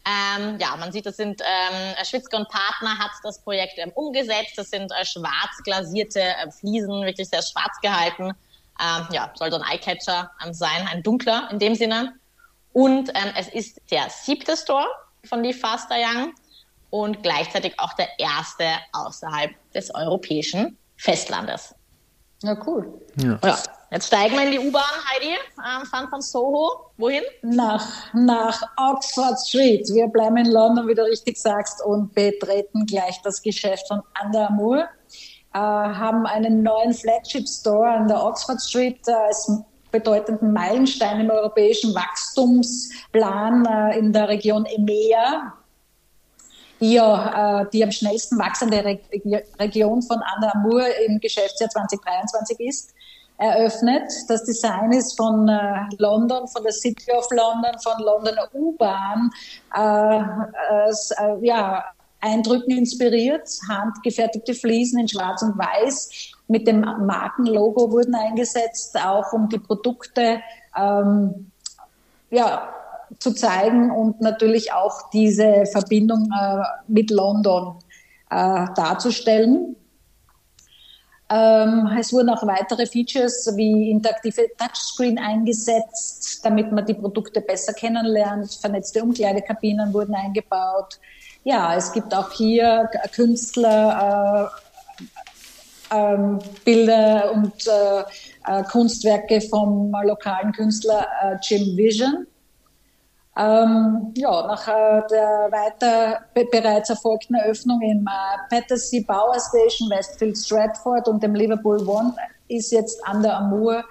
Ähm, 0.07 0.59
ja, 0.59 0.77
man 0.77 0.93
sieht, 0.93 1.07
das 1.07 1.17
sind 1.17 1.43
ähm, 1.43 1.95
Schwitzke 2.05 2.37
und 2.37 2.49
Partner 2.49 2.99
hat 2.99 3.11
das 3.23 3.43
Projekt 3.43 3.75
ähm, 3.77 3.93
umgesetzt. 3.95 4.53
Das 4.57 4.71
sind 4.71 4.91
äh, 4.93 5.05
schwarz 5.05 5.63
glasierte 5.65 6.21
äh, 6.21 6.51
Fliesen, 6.51 7.05
wirklich 7.05 7.29
sehr 7.29 7.43
schwarz 7.43 7.79
gehalten. 7.83 8.33
Ähm, 8.81 9.07
ja, 9.13 9.31
soll 9.35 9.51
so 9.51 9.59
ein 9.59 9.65
Eyecatcher 9.71 10.31
ähm, 10.45 10.53
sein, 10.53 10.89
ein 10.91 11.03
dunkler 11.03 11.49
in 11.51 11.59
dem 11.59 11.75
Sinne. 11.75 12.15
Und 12.73 13.09
ähm, 13.11 13.33
es 13.37 13.49
ist 13.49 13.81
der 13.91 14.09
siebte 14.11 14.57
Store 14.57 14.87
von 15.25 15.43
die 15.43 15.55
Faster 15.55 15.97
Young 15.97 16.35
und 16.91 17.23
gleichzeitig 17.23 17.79
auch 17.79 17.95
der 17.95 18.09
erste 18.19 18.65
außerhalb 18.93 19.51
des 19.73 19.95
europäischen 19.95 20.77
Festlandes. 20.97 21.75
Na 22.43 22.57
cool. 22.67 23.01
Ja. 23.17 23.39
ja. 23.43 23.59
Jetzt 23.91 24.09
steigen 24.09 24.35
wir 24.35 24.45
in 24.45 24.51
die 24.51 24.59
U-Bahn, 24.59 24.83
Heidi, 24.83 25.35
ähm, 25.35 25.87
fahren 25.87 26.09
von 26.09 26.21
Soho. 26.21 26.91
Wohin? 26.97 27.23
Nach, 27.43 28.13
nach 28.13 28.61
Oxford 28.77 29.39
Street. 29.47 29.89
Wir 29.89 30.09
bleiben 30.09 30.37
in 30.39 30.51
London, 30.51 30.89
wie 30.89 30.95
du 30.95 31.05
richtig 31.05 31.39
sagst, 31.41 31.83
und 31.85 32.13
betreten 32.13 32.85
gleich 32.85 33.23
das 33.23 33.41
Geschäft 33.41 33.87
von 33.87 34.03
Under 34.23 34.49
Armour. 34.49 34.89
Äh, 35.57 35.59
haben 35.59 36.27
einen 36.27 36.63
neuen 36.63 36.93
Flagship 36.93 37.49
Store 37.49 37.89
an 37.89 38.09
der 38.09 38.23
Oxford 38.23 38.61
Street 38.61 39.01
äh, 39.09 39.13
als 39.13 39.51
bedeutenden 39.91 40.53
Meilenstein 40.53 41.21
im 41.21 41.31
europäischen 41.31 41.95
Wachstumsplan 41.95 43.65
äh, 43.65 43.99
in 43.99 44.13
der 44.13 44.29
Region 44.29 44.67
EMEA 44.67 45.55
ja 46.79 47.65
die 47.73 47.83
am 47.83 47.91
schnellsten 47.91 48.39
wachsende 48.39 48.85
Re 48.85 49.01
Region 49.59 50.03
von 50.03 50.19
Anna 50.19 50.53
Amur 50.53 50.85
im 51.07 51.19
Geschäftsjahr 51.21 51.71
2023 51.71 52.61
ist, 52.61 52.93
eröffnet. 53.39 54.13
Das 54.29 54.45
Design 54.45 54.93
ist 54.93 55.17
von 55.17 55.51
London, 55.97 56.47
von 56.49 56.63
der 56.63 56.73
City 56.73 57.11
of 57.13 57.27
London, 57.31 57.79
von 57.83 57.99
Londoner 58.05 58.51
U-Bahn, 58.53 59.31
ja, 61.41 61.85
Eindrücken 62.21 62.77
inspiriert. 62.77 63.49
Handgefertigte 63.69 64.55
Fliesen 64.55 65.01
in 65.01 65.09
Schwarz 65.09 65.43
und 65.43 65.59
Weiß 65.59 66.35
mit 66.49 66.67
dem 66.67 66.81
Markenlogo 66.81 67.91
wurden 67.91 68.15
eingesetzt, 68.15 68.97
auch 68.99 69.33
um 69.33 69.49
die 69.49 69.59
Produkte 69.59 70.41
ähm, 70.77 71.51
ja, 72.31 72.69
zu 73.19 73.33
zeigen 73.33 73.91
und 73.91 74.21
natürlich 74.21 74.73
auch 74.73 75.11
diese 75.11 75.67
Verbindung 75.67 76.29
äh, 76.33 76.63
mit 76.87 77.11
London 77.11 77.79
äh, 78.31 78.67
darzustellen. 78.75 79.77
Ähm, 81.29 81.91
es 81.99 82.13
wurden 82.13 82.31
auch 82.31 82.47
weitere 82.47 82.87
Features 82.87 83.53
wie 83.57 83.91
interaktive 83.91 84.47
Touchscreen 84.57 85.19
eingesetzt, 85.19 86.45
damit 86.45 86.71
man 86.71 86.87
die 86.87 86.95
Produkte 86.95 87.41
besser 87.41 87.73
kennenlernt. 87.73 88.53
Vernetzte 88.55 89.03
Umkleidekabinen 89.03 89.93
wurden 89.93 90.15
eingebaut. 90.15 91.01
Ja, 91.47 91.77
es 91.77 91.93
gibt 91.93 92.13
auch 92.13 92.33
hier 92.33 92.91
Künstler, 93.15 94.51
äh, 94.99 95.95
ähm, 95.95 96.41
Bilder 96.65 97.31
und 97.31 97.55
äh, 97.69 98.01
äh, 98.49 98.65
Kunstwerke 98.65 99.41
vom 99.41 99.95
lokalen 100.03 100.51
Künstler 100.51 101.07
äh, 101.23 101.37
Jim 101.41 101.77
Vision. 101.77 102.27
Ähm, 103.37 104.13
ja, 104.17 104.45
nach 104.45 104.67
äh, 104.67 105.03
der 105.09 105.49
weiter 105.53 106.21
be 106.35 106.47
bereits 106.47 106.91
erfolgten 106.91 107.37
Eröffnung 107.37 107.81
im 107.81 108.05
äh, 108.09 108.39
Battersea 108.51 109.05
Power 109.07 109.39
Station, 109.39 109.89
Westfield 109.89 110.37
Stratford 110.37 111.07
und 111.07 111.23
dem 111.23 111.37
Liverpool 111.37 111.81
One 111.89 112.13
ist 112.49 112.73
jetzt 112.73 113.01
Under 113.09 113.37
Amour 113.37 113.85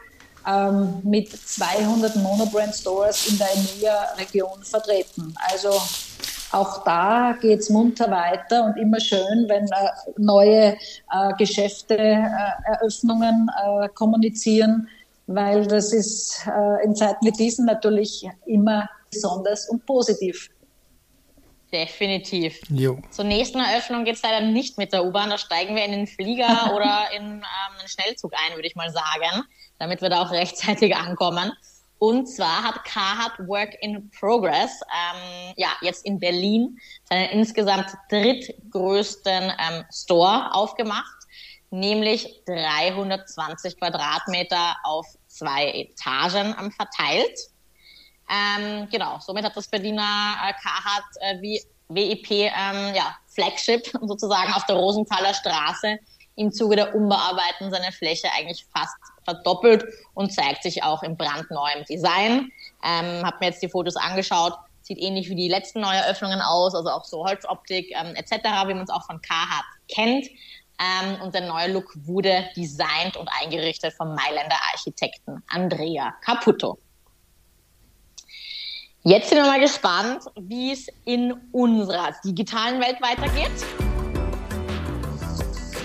ähm, 0.45 0.99
mit 1.03 1.29
200 1.31 2.17
Monobrand 2.17 2.75
Stores 2.75 3.27
in 3.29 3.37
der 3.37 3.47
EMEA-Region 3.53 4.61
vertreten. 4.61 5.33
Also 5.49 5.71
auch 6.51 6.83
da 6.83 7.35
geht's 7.41 7.69
munter 7.69 8.09
weiter 8.11 8.65
und 8.65 8.77
immer 8.77 8.99
schön, 8.99 9.45
wenn 9.47 9.65
äh, 9.65 9.89
neue 10.17 10.77
äh, 11.11 11.33
Geschäfte, 11.37 11.97
äh, 11.97 12.71
Eröffnungen 12.71 13.49
äh, 13.63 13.89
kommunizieren, 13.89 14.87
weil 15.27 15.65
das 15.67 15.91
ist 15.91 16.45
äh, 16.47 16.85
in 16.85 16.95
Zeiten 16.95 17.25
wie 17.25 17.31
diesen 17.31 17.65
natürlich 17.65 18.27
immer 18.45 18.89
besonders 19.11 19.69
und 19.69 19.85
positiv. 19.85 20.49
Definitiv. 21.71 22.61
Jo. 22.69 22.99
Zur 23.09 23.25
nächsten 23.25 23.59
Eröffnung 23.59 24.05
geht 24.05 24.15
es 24.15 24.21
leider 24.21 24.45
nicht 24.45 24.77
mit 24.77 24.93
der 24.93 25.03
U-Bahn. 25.03 25.29
Da 25.29 25.37
steigen 25.37 25.75
wir 25.75 25.83
in 25.83 25.91
den 25.91 26.07
Flieger 26.07 26.71
oder 26.75 27.07
in 27.15 27.23
ähm, 27.23 27.41
einen 27.79 27.87
Schnellzug 27.87 28.33
ein, 28.33 28.55
würde 28.55 28.67
ich 28.67 28.75
mal 28.75 28.91
sagen, 28.91 29.43
damit 29.79 30.01
wir 30.01 30.09
da 30.09 30.23
auch 30.23 30.31
rechtzeitig 30.31 30.95
ankommen. 30.95 31.51
Und 32.05 32.27
zwar 32.27 32.61
hat 32.61 32.83
Carhartt 32.83 33.39
Work 33.47 33.77
in 33.81 34.11
Progress 34.11 34.79
ähm, 34.83 35.53
ja 35.57 35.69
jetzt 35.81 36.05
in 36.05 36.19
Berlin 36.19 36.77
seinen 37.09 37.31
insgesamt 37.31 37.97
drittgrößten 38.11 39.51
ähm, 39.57 39.85
Store 39.91 40.53
aufgemacht, 40.53 41.17
nämlich 41.71 42.43
320 42.45 43.79
Quadratmeter 43.79 44.75
auf 44.83 45.07
zwei 45.25 45.71
Etagen 45.71 46.55
ähm, 46.61 46.71
verteilt. 46.71 47.39
Ähm, 48.29 48.87
genau, 48.91 49.17
somit 49.19 49.43
hat 49.43 49.57
das 49.57 49.67
Berliner 49.67 50.35
äh, 50.43 50.53
Carhartt 50.61 51.09
äh, 51.21 51.41
wie 51.41 51.59
WIP 51.89 52.29
ähm, 52.29 52.93
ja, 52.93 53.17
Flagship 53.33 53.91
sozusagen 54.03 54.53
auf 54.53 54.67
der 54.67 54.75
Rosenthaler 54.75 55.33
Straße 55.33 55.97
im 56.35 56.51
Zuge 56.51 56.75
der 56.75 56.95
Umbearbeiten 56.95 57.71
seine 57.71 57.91
Fläche 57.91 58.27
eigentlich 58.37 58.65
fast 58.75 58.95
verdoppelt 59.23 59.85
und 60.13 60.33
zeigt 60.33 60.63
sich 60.63 60.83
auch 60.83 61.03
im 61.03 61.17
brandneuen 61.17 61.85
Design. 61.89 62.51
Ähm, 62.83 63.25
hab 63.25 63.39
mir 63.39 63.47
jetzt 63.47 63.61
die 63.61 63.69
Fotos 63.69 63.95
angeschaut, 63.95 64.53
sieht 64.81 64.99
ähnlich 64.99 65.29
wie 65.29 65.35
die 65.35 65.49
letzten 65.49 65.81
Neueröffnungen 65.81 66.41
aus, 66.41 66.75
also 66.75 66.89
auch 66.89 67.05
so 67.05 67.25
Holzoptik 67.25 67.91
ähm, 67.91 68.15
etc., 68.15 68.43
wie 68.67 68.73
man 68.73 68.83
es 68.83 68.89
auch 68.89 69.05
von 69.05 69.21
Carhartt 69.21 69.65
kennt. 69.87 70.27
Ähm, 70.77 71.21
und 71.21 71.33
der 71.33 71.47
neue 71.47 71.71
Look 71.71 71.93
wurde 72.05 72.49
designt 72.55 73.15
und 73.17 73.29
eingerichtet 73.41 73.93
vom 73.93 74.13
Mailänder 74.13 74.57
Architekten 74.73 75.41
Andrea 75.47 76.13
Caputo. 76.21 76.77
Jetzt 79.03 79.29
sind 79.29 79.37
wir 79.37 79.45
mal 79.45 79.59
gespannt, 79.59 80.23
wie 80.35 80.71
es 80.71 80.87
in 81.05 81.33
unserer 81.51 82.13
digitalen 82.25 82.81
Welt 82.81 82.99
weitergeht. 83.01 83.84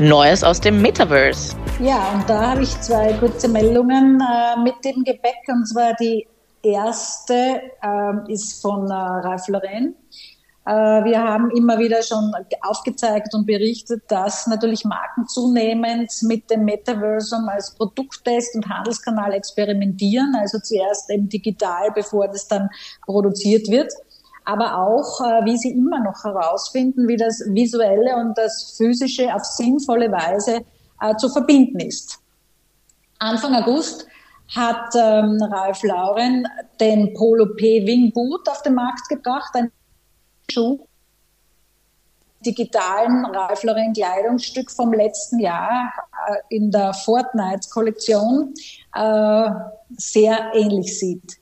Neues 0.01 0.43
aus 0.43 0.59
dem 0.59 0.81
Metaverse. 0.81 1.55
Ja, 1.79 2.13
und 2.15 2.29
da 2.29 2.53
habe 2.53 2.63
ich 2.63 2.81
zwei 2.81 3.13
kurze 3.13 3.49
Meldungen 3.49 4.19
äh, 4.19 4.59
mit 4.63 4.83
dem 4.83 5.05
Gepäck. 5.05 5.47
Und 5.49 5.67
zwar 5.67 5.93
die 6.01 6.27
erste 6.63 7.61
äh, 7.83 8.33
ist 8.33 8.63
von 8.63 8.91
äh, 8.91 8.95
Ralph 8.95 9.47
Lauren. 9.49 9.95
Äh, 10.65 10.73
wir 10.73 11.23
haben 11.23 11.51
immer 11.51 11.79
wieder 11.79 12.03
schon 12.03 12.33
aufgezeigt 12.63 13.35
und 13.35 13.45
berichtet, 13.45 14.03
dass 14.09 14.47
natürlich 14.47 14.87
Marken 14.87 15.29
zunehmend 15.29 16.11
mit 16.23 16.51
dem 16.51 16.65
Metaversum 16.65 17.47
als 17.51 17.75
Produkttest 17.75 18.55
und 18.55 18.67
Handelskanal 18.71 19.35
experimentieren, 19.35 20.35
also 20.35 20.61
zuerst 20.61 21.11
eben 21.11 21.29
digital, 21.29 21.91
bevor 21.95 22.27
das 22.27 22.49
dann 22.49 22.71
produziert 23.05 23.69
wird 23.69 23.93
aber 24.51 24.77
auch, 24.79 25.21
äh, 25.21 25.45
wie 25.45 25.57
sie 25.57 25.71
immer 25.71 26.01
noch 26.01 26.25
herausfinden, 26.25 27.07
wie 27.07 27.17
das 27.17 27.41
Visuelle 27.47 28.17
und 28.17 28.37
das 28.37 28.75
Physische 28.77 29.33
auf 29.33 29.45
sinnvolle 29.45 30.11
Weise 30.11 30.65
äh, 31.01 31.15
zu 31.17 31.29
verbinden 31.29 31.79
ist. 31.79 32.19
Anfang 33.21 33.55
August 33.55 34.09
hat 34.57 34.93
ähm, 34.97 35.39
Ralf 35.41 35.85
Lauren 35.85 36.49
den 36.81 37.15
Polo 37.15 37.55
P 37.55 37.87
Wing 37.87 38.13
Boot 38.13 38.49
auf 38.49 38.63
den 38.63 38.75
Markt 38.75 39.09
gebracht, 39.09 39.55
ein 39.55 39.71
Schuh, 40.51 40.81
digitalen 42.45 43.27
Ralf 43.27 43.63
Lauren 43.63 43.93
Kleidungsstück 43.93 44.69
vom 44.73 44.93
letzten 44.93 45.39
Jahr 45.39 45.93
äh, 46.27 46.57
in 46.57 46.73
der 46.73 46.93
Fortnite-Kollektion 46.93 48.53
äh, 48.97 49.51
sehr 49.97 50.51
ähnlich 50.55 50.99
sieht. 50.99 51.39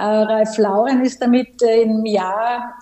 Äh, 0.00 0.02
Ralf 0.02 0.56
Lauren 0.56 1.04
ist 1.04 1.20
damit 1.20 1.60
im 1.60 2.06
Jahr 2.06 2.74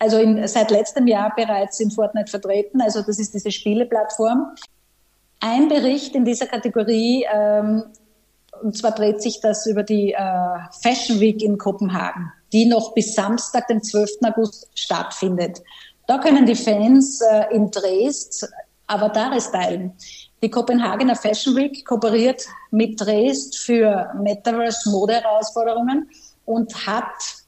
also 0.00 0.18
in, 0.18 0.48
seit 0.48 0.70
letztem 0.70 1.06
Jahr 1.06 1.32
bereits 1.36 1.78
in 1.78 1.90
Fortnite 1.90 2.30
vertreten. 2.30 2.80
Also 2.80 3.02
das 3.02 3.18
ist 3.18 3.34
diese 3.34 3.52
Spieleplattform. 3.52 4.54
Ein 5.40 5.68
Bericht 5.68 6.16
in 6.16 6.24
dieser 6.24 6.46
Kategorie, 6.46 7.26
ähm, 7.32 7.84
und 8.62 8.76
zwar 8.76 8.92
dreht 8.92 9.22
sich 9.22 9.40
das 9.40 9.66
über 9.66 9.82
die 9.82 10.12
äh, 10.12 10.18
Fashion 10.82 11.20
Week 11.20 11.42
in 11.42 11.56
Kopenhagen, 11.56 12.32
die 12.52 12.66
noch 12.66 12.94
bis 12.94 13.14
Samstag, 13.14 13.68
den 13.68 13.82
12. 13.82 14.10
August 14.24 14.68
stattfindet. 14.74 15.62
Da 16.06 16.18
können 16.18 16.46
die 16.46 16.56
Fans 16.56 17.20
äh, 17.20 17.54
in 17.54 17.70
Dresd 17.70 18.48
Avatares 18.86 19.52
teilen. 19.52 19.92
Die 20.42 20.50
Kopenhagener 20.50 21.14
Fashion 21.14 21.54
Week 21.54 21.84
kooperiert 21.84 22.42
mit 22.70 23.00
Dresd 23.00 23.58
für 23.58 24.10
Metaverse 24.20 24.90
Mode-Herausforderungen 24.90 26.08
und 26.50 26.86
hat 26.86 27.40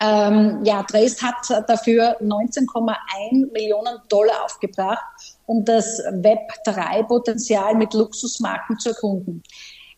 ähm, 0.00 0.60
ja, 0.64 0.82
Dresd 0.82 1.22
hat 1.22 1.68
dafür 1.68 2.20
19,1 2.20 3.52
Millionen 3.52 3.98
Dollar 4.08 4.44
aufgebracht, 4.44 5.02
um 5.46 5.64
das 5.64 6.00
Web3-Potenzial 6.04 7.74
mit 7.74 7.94
Luxusmarken 7.94 8.78
zu 8.78 8.90
erkunden. 8.90 9.42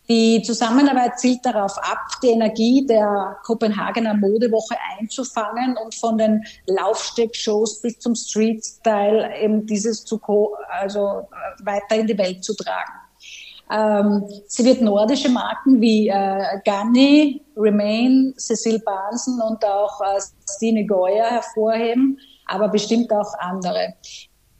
Die 0.09 0.41
Zusammenarbeit 0.41 1.19
zielt 1.19 1.45
darauf 1.45 1.77
ab, 1.79 1.99
die 2.23 2.29
Energie 2.29 2.85
der 2.85 3.37
Kopenhagener 3.43 4.13
Modewoche 4.13 4.77
einzufangen 4.97 5.75
und 5.83 5.93
von 5.95 6.17
den 6.17 6.45
Laufstegshows 6.67 7.81
bis 7.81 7.99
zum 7.99 8.15
Street-Style 8.15 9.37
eben 9.41 9.65
dieses 9.65 10.05
zu, 10.05 10.21
also 10.69 11.27
äh, 11.31 11.65
weiter 11.65 11.95
in 11.95 12.07
die 12.07 12.17
Welt 12.17 12.43
zu 12.43 12.55
tragen. 12.55 12.93
Ähm, 13.69 14.23
sie 14.47 14.63
wird 14.63 14.81
nordische 14.81 15.29
Marken 15.29 15.81
wie 15.81 16.07
äh, 16.07 16.59
Ganni, 16.63 17.41
Remain, 17.55 18.33
Cecil 18.37 18.79
Barnsen 18.79 19.41
und 19.41 19.63
auch 19.65 19.99
äh, 20.01 20.21
Stine 20.49 20.85
Goya 20.85 21.25
hervorheben, 21.25 22.17
aber 22.45 22.69
bestimmt 22.69 23.11
auch 23.11 23.33
andere. 23.39 23.93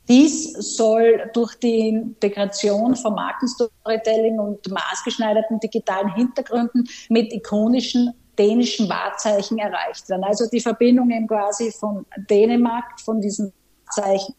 Dies 0.09 0.53
soll 0.53 1.29
durch 1.33 1.55
die 1.55 1.89
Integration 1.89 2.95
von 2.95 3.13
Markenstorytelling 3.15 4.39
und 4.39 4.69
maßgeschneiderten 4.71 5.59
digitalen 5.59 6.13
Hintergründen 6.13 6.87
mit 7.09 7.33
ikonischen 7.33 8.13
dänischen 8.37 8.87
Wahrzeichen 8.87 9.57
erreicht 9.57 10.07
werden. 10.09 10.23
Also 10.23 10.47
die 10.49 10.59
Verbindung 10.59 11.09
eben 11.11 11.27
quasi 11.27 11.71
von 11.71 12.05
Dänemark, 12.29 12.99
von 13.01 13.19
diesen 13.19 13.51
Zeichen 13.89 14.35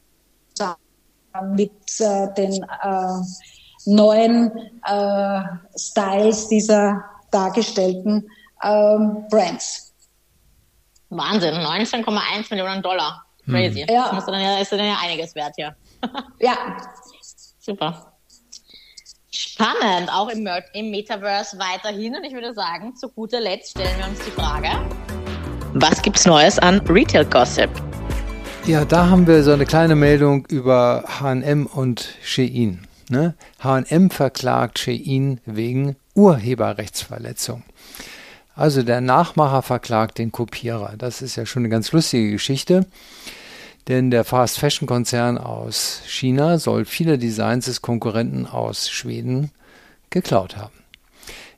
mit 1.54 1.72
äh, 2.00 2.33
den 2.35 2.62
äh, 2.62 3.20
neuen 3.86 4.50
äh, 4.84 5.40
Styles 5.76 6.48
dieser 6.48 7.04
dargestellten 7.30 8.28
ähm, 8.62 9.24
Brands. 9.30 9.92
Wahnsinn, 11.10 11.54
19,1 11.54 12.50
Millionen 12.50 12.82
Dollar. 12.82 13.24
Crazy. 13.48 13.80
Hm. 13.80 13.94
Ja. 13.94 14.10
Das 14.10 14.18
ist 14.20 14.28
dann 14.28 14.40
ja, 14.40 14.58
ist 14.58 14.72
dann 14.72 14.80
ja 14.80 14.96
einiges 15.02 15.34
wert 15.34 15.54
hier. 15.56 15.74
ja. 16.40 16.56
Super. 17.58 18.12
Spannend, 19.30 20.10
auch 20.12 20.28
im, 20.28 20.48
im 20.72 20.90
Metaverse 20.90 21.58
weiterhin. 21.58 22.16
Und 22.16 22.24
ich 22.24 22.32
würde 22.32 22.54
sagen, 22.54 22.96
zu 22.96 23.08
guter 23.08 23.40
Letzt 23.40 23.70
stellen 23.70 23.96
wir 23.98 24.06
uns 24.06 24.18
die 24.24 24.30
Frage, 24.30 24.68
was 25.74 26.00
gibt's 26.02 26.26
Neues 26.26 26.58
an 26.58 26.80
Retail 26.88 27.24
Gossip? 27.26 27.70
Ja, 28.66 28.84
da 28.84 29.08
haben 29.08 29.26
wir 29.26 29.42
so 29.42 29.52
eine 29.52 29.64
kleine 29.64 29.94
Meldung 29.94 30.46
über 30.46 31.04
H&M 31.06 31.66
und 31.66 32.08
Shein. 32.22 32.88
Ne? 33.09 33.35
H&M 33.61 34.11
verklagt 34.11 34.79
Shein 34.79 35.40
wegen 35.47 35.97
Urheberrechtsverletzung. 36.14 37.62
Also 38.55 38.83
der 38.83 39.01
Nachmacher 39.01 39.62
verklagt 39.62 40.18
den 40.18 40.33
Kopierer. 40.33 40.94
Das 40.99 41.23
ist 41.23 41.37
ja 41.37 41.47
schon 41.47 41.62
eine 41.62 41.68
ganz 41.68 41.92
lustige 41.92 42.33
Geschichte, 42.33 42.87
denn 43.87 44.11
der 44.11 44.25
Fast 44.25 44.59
Fashion 44.59 44.88
Konzern 44.88 45.38
aus 45.38 46.03
China 46.07 46.59
soll 46.59 46.85
viele 46.85 47.18
Designs 47.18 47.66
des 47.66 47.83
Konkurrenten 47.83 48.47
aus 48.47 48.90
Schweden 48.90 49.53
geklaut 50.11 50.57
haben. 50.57 50.75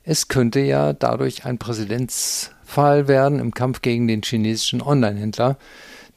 Es 0.03 0.27
könnte 0.27 0.59
ja 0.59 0.93
dadurch 0.93 1.45
ein 1.45 1.57
Präzedenzfall 1.57 3.07
werden 3.07 3.39
im 3.39 3.53
Kampf 3.53 3.81
gegen 3.81 4.07
den 4.07 4.21
chinesischen 4.21 4.81
Online-Händler, 4.81 5.57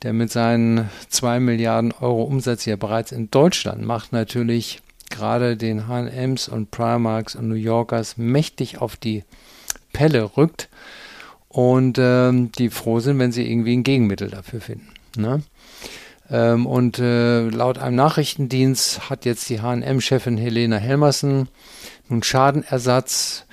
der 0.02 0.12
mit 0.12 0.30
seinen 0.30 0.90
2 1.08 1.40
Milliarden 1.40 1.92
Euro 1.92 2.24
Umsatz 2.24 2.62
hier 2.64 2.76
bereits 2.76 3.10
in 3.10 3.30
Deutschland 3.30 3.82
macht, 3.82 4.12
natürlich 4.12 4.82
gerade 5.14 5.56
den 5.56 5.88
H&Ms 5.88 6.48
und 6.48 6.70
Primarks 6.70 7.36
und 7.36 7.48
New 7.48 7.54
Yorkers 7.54 8.16
mächtig 8.16 8.80
auf 8.80 8.96
die 8.96 9.24
Pelle 9.92 10.36
rückt 10.36 10.68
und 11.48 11.98
ähm, 11.98 12.50
die 12.52 12.68
froh 12.68 13.00
sind, 13.00 13.18
wenn 13.18 13.32
sie 13.32 13.48
irgendwie 13.48 13.76
ein 13.76 13.84
Gegenmittel 13.84 14.28
dafür 14.28 14.60
finden. 14.60 14.88
Ne? 15.16 15.42
Ähm, 16.30 16.66
und 16.66 16.98
äh, 16.98 17.48
laut 17.48 17.78
einem 17.78 17.96
Nachrichtendienst 17.96 19.08
hat 19.08 19.24
jetzt 19.24 19.48
die 19.48 19.60
H&M-Chefin 19.60 20.36
Helena 20.36 20.76
Helmersen 20.76 21.48
nun 22.08 22.22
Schadenersatz 22.22 23.46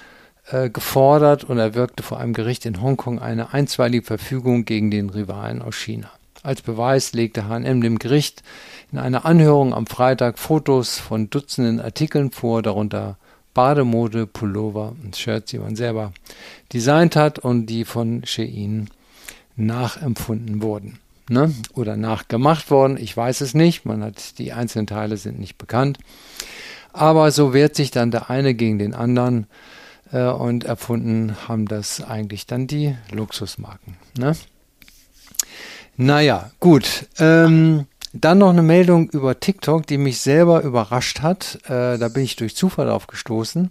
äh, 0.49 0.69
gefordert 0.69 1.43
und 1.43 1.59
erwirkte 1.59 2.01
vor 2.01 2.19
einem 2.19 2.33
Gericht 2.33 2.65
in 2.65 2.81
Hongkong 2.81 3.19
eine 3.19 3.53
einstweilige 3.53 4.05
Verfügung 4.05 4.65
gegen 4.65 4.89
den 4.89 5.09
Rivalen 5.09 5.61
aus 5.61 5.75
China. 5.75 6.09
Als 6.43 6.61
Beweis 6.63 7.13
legte 7.13 7.47
H&M 7.47 7.81
dem 7.81 7.99
Gericht 7.99 8.41
in 8.91 8.97
einer 8.97 9.25
Anhörung 9.25 9.73
am 9.73 9.87
Freitag 9.87 10.37
Fotos 10.37 10.99
von 10.99 11.29
Dutzenden 11.29 11.79
Artikeln 11.79 12.31
vor, 12.31 12.61
darunter 12.61 13.17
Bademode, 13.53 14.27
Pullover 14.27 14.95
und 15.03 15.15
Shirts, 15.15 15.51
die 15.51 15.59
man 15.59 15.75
selber 15.75 16.13
designt 16.73 17.15
hat 17.15 17.39
und 17.39 17.67
die 17.67 17.85
von 17.85 18.23
Shein 18.25 18.89
nachempfunden 19.55 20.61
wurden. 20.61 20.99
Ne? 21.29 21.53
Oder 21.73 21.95
nachgemacht 21.95 22.71
worden, 22.71 22.97
ich 22.97 23.15
weiß 23.15 23.41
es 23.41 23.53
nicht, 23.53 23.85
man 23.85 24.03
hat 24.03 24.37
die 24.37 24.51
einzelnen 24.51 24.87
Teile 24.87 25.17
sind 25.17 25.39
nicht 25.39 25.57
bekannt. 25.57 25.97
Aber 26.91 27.31
so 27.31 27.53
wehrt 27.53 27.75
sich 27.75 27.91
dann 27.91 28.11
der 28.11 28.29
eine 28.29 28.53
gegen 28.53 28.79
den 28.79 28.93
anderen 28.93 29.47
äh, 30.11 30.25
und 30.25 30.65
erfunden 30.65 31.35
haben 31.47 31.67
das 31.67 32.03
eigentlich 32.03 32.47
dann 32.47 32.67
die 32.67 32.97
Luxusmarken. 33.11 33.95
Ne? 34.17 34.35
Naja, 35.95 36.51
gut. 36.59 37.07
Ähm, 37.17 37.85
dann 38.13 38.39
noch 38.39 38.49
eine 38.49 38.61
Meldung 38.61 39.09
über 39.09 39.39
TikTok, 39.39 39.87
die 39.87 39.97
mich 39.97 40.19
selber 40.19 40.63
überrascht 40.63 41.21
hat. 41.21 41.59
Äh, 41.65 41.97
da 41.97 42.09
bin 42.09 42.23
ich 42.23 42.35
durch 42.35 42.55
Zufall 42.55 42.87
drauf 42.87 43.07
gestoßen. 43.07 43.69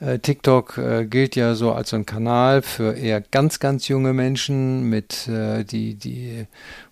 Äh, 0.00 0.18
TikTok 0.18 0.76
äh, 0.78 1.06
gilt 1.06 1.36
ja 1.36 1.54
so 1.54 1.72
als 1.72 1.90
so 1.90 1.96
ein 1.96 2.06
Kanal 2.06 2.62
für 2.62 2.94
eher 2.94 3.20
ganz, 3.20 3.60
ganz 3.60 3.88
junge 3.88 4.12
Menschen, 4.12 4.88
mit 4.90 5.28
äh, 5.28 5.64
die, 5.64 5.94
die, 5.94 6.46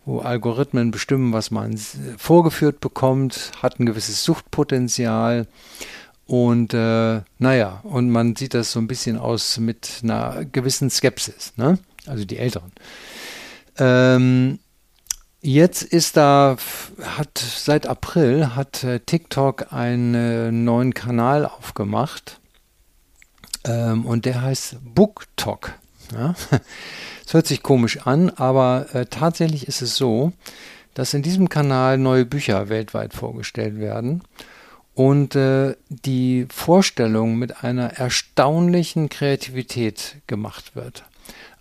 wo 0.05 0.21
Algorithmen 0.21 0.91
bestimmen, 0.91 1.33
was 1.33 1.51
man 1.51 1.77
vorgeführt 2.17 2.81
bekommt, 2.81 3.53
hat 3.61 3.79
ein 3.79 3.87
gewisses 3.87 4.25
Suchtpotenzial. 4.25 5.47
Und 6.27 6.73
äh, 6.73 7.21
naja, 7.39 7.81
und 7.83 8.11
man 8.11 8.37
sieht 8.37 8.55
das 8.55 8.73
so 8.73 8.81
ein 8.81 8.87
bisschen 8.87 9.19
aus 9.19 9.59
mit 9.59 10.01
einer 10.03 10.45
gewissen 10.45 10.89
Skepsis, 10.89 11.53
ne? 11.57 11.79
Also 12.07 12.25
die 12.25 12.39
Älteren. 12.39 12.73
Ähm, 13.79 14.59
Jetzt 15.45 15.83
ist 15.83 16.17
da, 16.17 16.57
hat 17.03 17.37
seit 17.37 17.89
April 17.89 18.55
hat 18.55 18.85
äh, 18.85 19.01
TikTok 19.01 19.73
einen 19.73 20.63
neuen 20.63 20.95
Kanal 20.95 21.47
aufgemacht 21.47 22.39
ähm, 23.65 24.07
und 24.07 24.25
der 24.25 24.41
heißt 24.41 24.77
BookTok. 24.95 25.73
Ja? 26.13 26.35
Das 27.25 27.35
hört 27.35 27.47
sich 27.47 27.63
komisch 27.63 28.07
an, 28.07 28.31
aber 28.31 28.87
äh, 28.93 29.07
tatsächlich 29.07 29.67
ist 29.67 29.81
es 29.81 29.97
so, 29.97 30.33
dass 30.93 31.15
in 31.15 31.23
diesem 31.23 31.49
Kanal 31.49 31.97
neue 31.97 32.27
Bücher 32.27 32.69
weltweit 32.69 33.15
vorgestellt 33.15 33.79
werden 33.79 34.23
und 34.95 35.35
äh, 35.35 35.75
die 35.89 36.47
Vorstellung 36.51 37.37
mit 37.37 37.65
einer 37.65 37.95
erstaunlichen 37.95 39.09
Kreativität 39.09 40.17
gemacht 40.27 40.77
wird. 40.77 41.05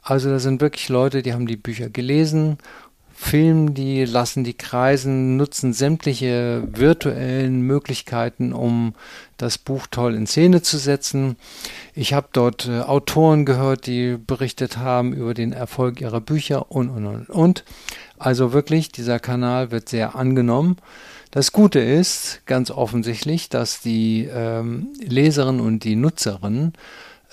Also 0.01 0.29
da 0.29 0.39
sind 0.39 0.61
wirklich 0.61 0.89
Leute, 0.89 1.21
die 1.21 1.33
haben 1.33 1.47
die 1.47 1.57
Bücher 1.57 1.89
gelesen, 1.89 2.57
filmen 3.21 3.75
die, 3.75 4.03
lassen 4.03 4.43
die 4.43 4.55
kreisen, 4.55 5.37
nutzen 5.37 5.73
sämtliche 5.73 6.63
virtuellen 6.65 7.61
Möglichkeiten, 7.61 8.51
um 8.51 8.95
das 9.37 9.59
Buch 9.59 9.85
toll 9.89 10.15
in 10.15 10.25
Szene 10.25 10.63
zu 10.63 10.79
setzen. 10.79 11.37
Ich 11.93 12.13
habe 12.13 12.29
dort 12.33 12.67
äh, 12.67 12.81
Autoren 12.81 13.45
gehört, 13.45 13.85
die 13.85 14.17
berichtet 14.17 14.77
haben 14.77 15.13
über 15.13 15.35
den 15.35 15.53
Erfolg 15.53 16.01
ihrer 16.01 16.19
Bücher 16.19 16.71
und, 16.71 16.89
und, 16.89 17.05
und, 17.05 17.29
und. 17.29 17.63
Also 18.17 18.53
wirklich, 18.53 18.91
dieser 18.91 19.19
Kanal 19.19 19.69
wird 19.69 19.87
sehr 19.87 20.15
angenommen. 20.15 20.77
Das 21.29 21.51
Gute 21.51 21.79
ist 21.79 22.41
ganz 22.47 22.71
offensichtlich, 22.71 23.49
dass 23.49 23.81
die 23.81 24.27
ähm, 24.33 24.87
Leserinnen 24.99 25.61
und 25.61 25.83
die 25.83 25.95
Nutzerinnen 25.95 26.73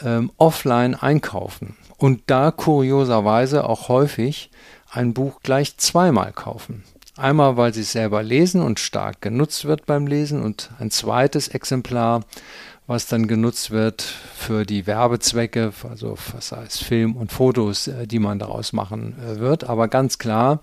ähm, 0.04 0.30
offline 0.36 0.94
einkaufen 0.94 1.76
und 1.96 2.22
da 2.26 2.50
kurioserweise 2.50 3.64
auch 3.64 3.88
häufig 3.88 4.50
ein 4.90 5.14
Buch 5.14 5.40
gleich 5.42 5.76
zweimal 5.76 6.32
kaufen. 6.32 6.84
Einmal, 7.16 7.56
weil 7.56 7.74
sie 7.74 7.80
es 7.80 7.92
selber 7.92 8.22
lesen 8.22 8.62
und 8.62 8.78
stark 8.78 9.20
genutzt 9.20 9.64
wird 9.64 9.86
beim 9.86 10.06
Lesen 10.06 10.40
und 10.40 10.70
ein 10.78 10.90
zweites 10.90 11.48
Exemplar, 11.48 12.24
was 12.86 13.06
dann 13.06 13.26
genutzt 13.26 13.70
wird 13.70 14.02
für 14.02 14.64
die 14.64 14.86
Werbezwecke, 14.86 15.72
also 15.90 16.16
was 16.32 16.52
heißt 16.52 16.84
Film 16.84 17.16
und 17.16 17.32
Fotos, 17.32 17.88
äh, 17.88 18.06
die 18.06 18.18
man 18.18 18.38
daraus 18.38 18.72
machen 18.72 19.16
äh, 19.18 19.40
wird. 19.40 19.64
Aber 19.64 19.88
ganz 19.88 20.18
klar 20.18 20.60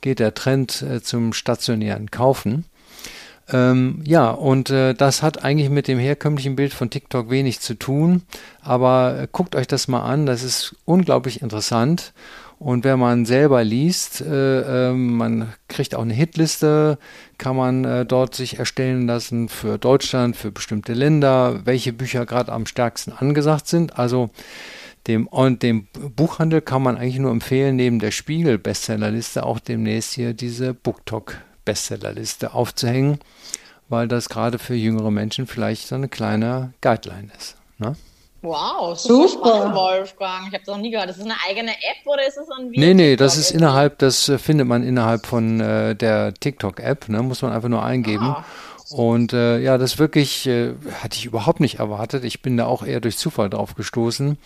geht 0.00 0.18
der 0.18 0.34
Trend 0.34 0.82
äh, 0.82 1.02
zum 1.02 1.32
stationären 1.32 2.10
Kaufen. 2.10 2.64
Ähm, 3.52 4.00
ja, 4.06 4.30
und 4.30 4.70
äh, 4.70 4.94
das 4.94 5.22
hat 5.22 5.44
eigentlich 5.44 5.68
mit 5.68 5.86
dem 5.86 5.98
herkömmlichen 5.98 6.56
Bild 6.56 6.72
von 6.72 6.90
TikTok 6.90 7.30
wenig 7.30 7.60
zu 7.60 7.74
tun. 7.74 8.22
Aber 8.62 9.18
äh, 9.20 9.28
guckt 9.30 9.54
euch 9.54 9.66
das 9.66 9.86
mal 9.86 10.02
an, 10.02 10.24
das 10.26 10.42
ist 10.42 10.76
unglaublich 10.86 11.42
interessant. 11.42 12.14
Und 12.64 12.82
wenn 12.82 12.98
man 12.98 13.26
selber 13.26 13.62
liest, 13.62 14.22
äh, 14.22 14.88
äh, 14.88 14.92
man 14.94 15.52
kriegt 15.68 15.94
auch 15.94 16.00
eine 16.00 16.14
Hitliste, 16.14 16.96
kann 17.36 17.56
man 17.56 17.84
äh, 17.84 18.06
dort 18.06 18.34
sich 18.34 18.58
erstellen 18.58 19.06
lassen 19.06 19.50
für 19.50 19.76
Deutschland, 19.76 20.34
für 20.34 20.50
bestimmte 20.50 20.94
Länder, 20.94 21.60
welche 21.66 21.92
Bücher 21.92 22.24
gerade 22.24 22.50
am 22.50 22.64
stärksten 22.64 23.12
angesagt 23.12 23.66
sind. 23.68 23.98
Also 23.98 24.30
dem, 25.06 25.26
und 25.26 25.62
dem 25.62 25.88
Buchhandel 26.16 26.62
kann 26.62 26.82
man 26.82 26.96
eigentlich 26.96 27.18
nur 27.18 27.32
empfehlen, 27.32 27.76
neben 27.76 27.98
der 27.98 28.12
Spiegel-Bestsellerliste 28.12 29.44
auch 29.44 29.60
demnächst 29.60 30.14
hier 30.14 30.32
diese 30.32 30.72
BookTok 30.72 31.36
Bestsellerliste 31.66 32.54
aufzuhängen, 32.54 33.18
weil 33.90 34.08
das 34.08 34.30
gerade 34.30 34.58
für 34.58 34.74
jüngere 34.74 35.10
Menschen 35.10 35.46
vielleicht 35.46 35.86
so 35.86 35.96
eine 35.96 36.08
kleine 36.08 36.72
Guideline 36.80 37.28
ist. 37.36 37.58
Ne? 37.76 37.94
Wow, 38.44 38.94
super, 38.94 39.26
super. 39.26 39.48
Spannend, 39.48 39.74
Wolfgang. 39.74 40.40
Ich 40.48 40.52
habe 40.52 40.58
das 40.58 40.66
noch 40.66 40.76
nie 40.76 40.90
gehört. 40.90 41.08
Ist 41.08 41.18
das 41.18 41.24
eine 41.24 41.36
eigene 41.48 41.70
App 41.70 42.06
oder 42.06 42.26
ist 42.26 42.36
es 42.36 42.46
ein 42.50 42.70
Video? 42.70 42.88
Nee, 42.88 42.92
nee, 42.92 43.16
das 43.16 43.38
ist 43.38 43.52
innerhalb, 43.52 43.98
das 43.98 44.28
äh, 44.28 44.36
findet 44.36 44.66
man 44.66 44.82
innerhalb 44.82 45.24
von 45.24 45.60
äh, 45.60 45.96
der 45.96 46.34
TikTok-App, 46.34 47.08
ne? 47.08 47.22
muss 47.22 47.40
man 47.40 47.52
einfach 47.52 47.70
nur 47.70 47.82
eingeben. 47.82 48.26
Ah. 48.26 48.44
Und 48.90 49.32
äh, 49.32 49.60
ja, 49.60 49.78
das 49.78 49.98
wirklich 49.98 50.46
äh, 50.46 50.74
hatte 51.00 51.16
ich 51.16 51.24
überhaupt 51.24 51.60
nicht 51.60 51.78
erwartet. 51.78 52.22
Ich 52.24 52.42
bin 52.42 52.56
da 52.58 52.66
auch 52.66 52.84
eher 52.84 53.00
durch 53.00 53.16
Zufall 53.16 53.48
drauf 53.48 53.74
gestoßen 53.74 54.36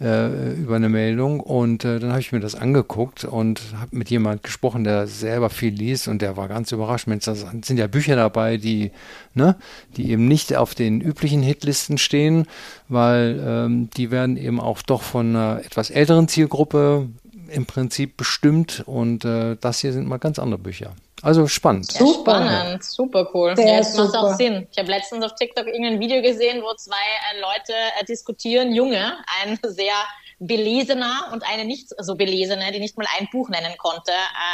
äh, 0.00 0.54
über 0.54 0.76
eine 0.76 0.88
Meldung 0.88 1.38
und 1.38 1.84
äh, 1.84 2.00
dann 2.00 2.10
habe 2.10 2.20
ich 2.20 2.32
mir 2.32 2.40
das 2.40 2.56
angeguckt 2.56 3.24
und 3.24 3.62
habe 3.80 3.96
mit 3.96 4.10
jemand 4.10 4.42
gesprochen, 4.42 4.82
der 4.82 5.06
selber 5.06 5.50
viel 5.50 5.72
liest 5.72 6.08
und 6.08 6.20
der 6.20 6.36
war 6.36 6.48
ganz 6.48 6.72
überrascht. 6.72 7.06
Mensch, 7.06 7.26
da 7.26 7.34
sind 7.36 7.78
ja 7.78 7.86
Bücher 7.86 8.16
dabei, 8.16 8.56
die, 8.56 8.90
ne, 9.34 9.54
die 9.96 10.10
eben 10.10 10.26
nicht 10.26 10.56
auf 10.56 10.74
den 10.74 11.00
üblichen 11.00 11.42
Hitlisten 11.42 11.96
stehen, 11.96 12.46
weil 12.88 13.40
ähm, 13.44 13.88
die 13.96 14.10
werden 14.10 14.36
eben 14.36 14.58
auch 14.58 14.82
doch 14.82 15.02
von 15.02 15.36
einer 15.36 15.60
etwas 15.64 15.90
älteren 15.90 16.26
Zielgruppe 16.26 17.08
im 17.48 17.66
Prinzip 17.66 18.16
bestimmt 18.16 18.82
und 18.84 19.24
äh, 19.24 19.56
das 19.60 19.78
hier 19.78 19.92
sind 19.92 20.08
mal 20.08 20.18
ganz 20.18 20.40
andere 20.40 20.58
Bücher. 20.58 20.92
Also 21.22 21.46
spannend. 21.46 21.90
Sehr 21.90 22.06
super. 22.06 22.36
spannend, 22.36 22.84
super 22.84 23.28
cool. 23.32 23.56
Sehr 23.56 23.66
ja, 23.66 23.78
das 23.78 23.96
macht 23.96 24.14
auch 24.14 24.34
Sinn. 24.34 24.66
Ich 24.70 24.78
habe 24.78 24.90
letztens 24.90 25.24
auf 25.24 25.34
TikTok 25.34 25.66
irgendein 25.66 25.98
Video 25.98 26.20
gesehen, 26.20 26.62
wo 26.62 26.74
zwei 26.74 26.94
äh, 26.94 27.40
Leute 27.40 27.72
äh, 28.00 28.04
diskutieren, 28.04 28.72
Junge, 28.74 29.16
ein 29.42 29.58
sehr 29.62 29.94
belesener 30.38 31.30
und 31.32 31.42
eine 31.50 31.64
nicht 31.64 31.88
so 31.98 32.14
belesene, 32.14 32.70
die 32.70 32.80
nicht 32.80 32.98
mal 32.98 33.06
ein 33.18 33.28
Buch 33.32 33.48
nennen 33.48 33.76
konnte, 33.78 34.12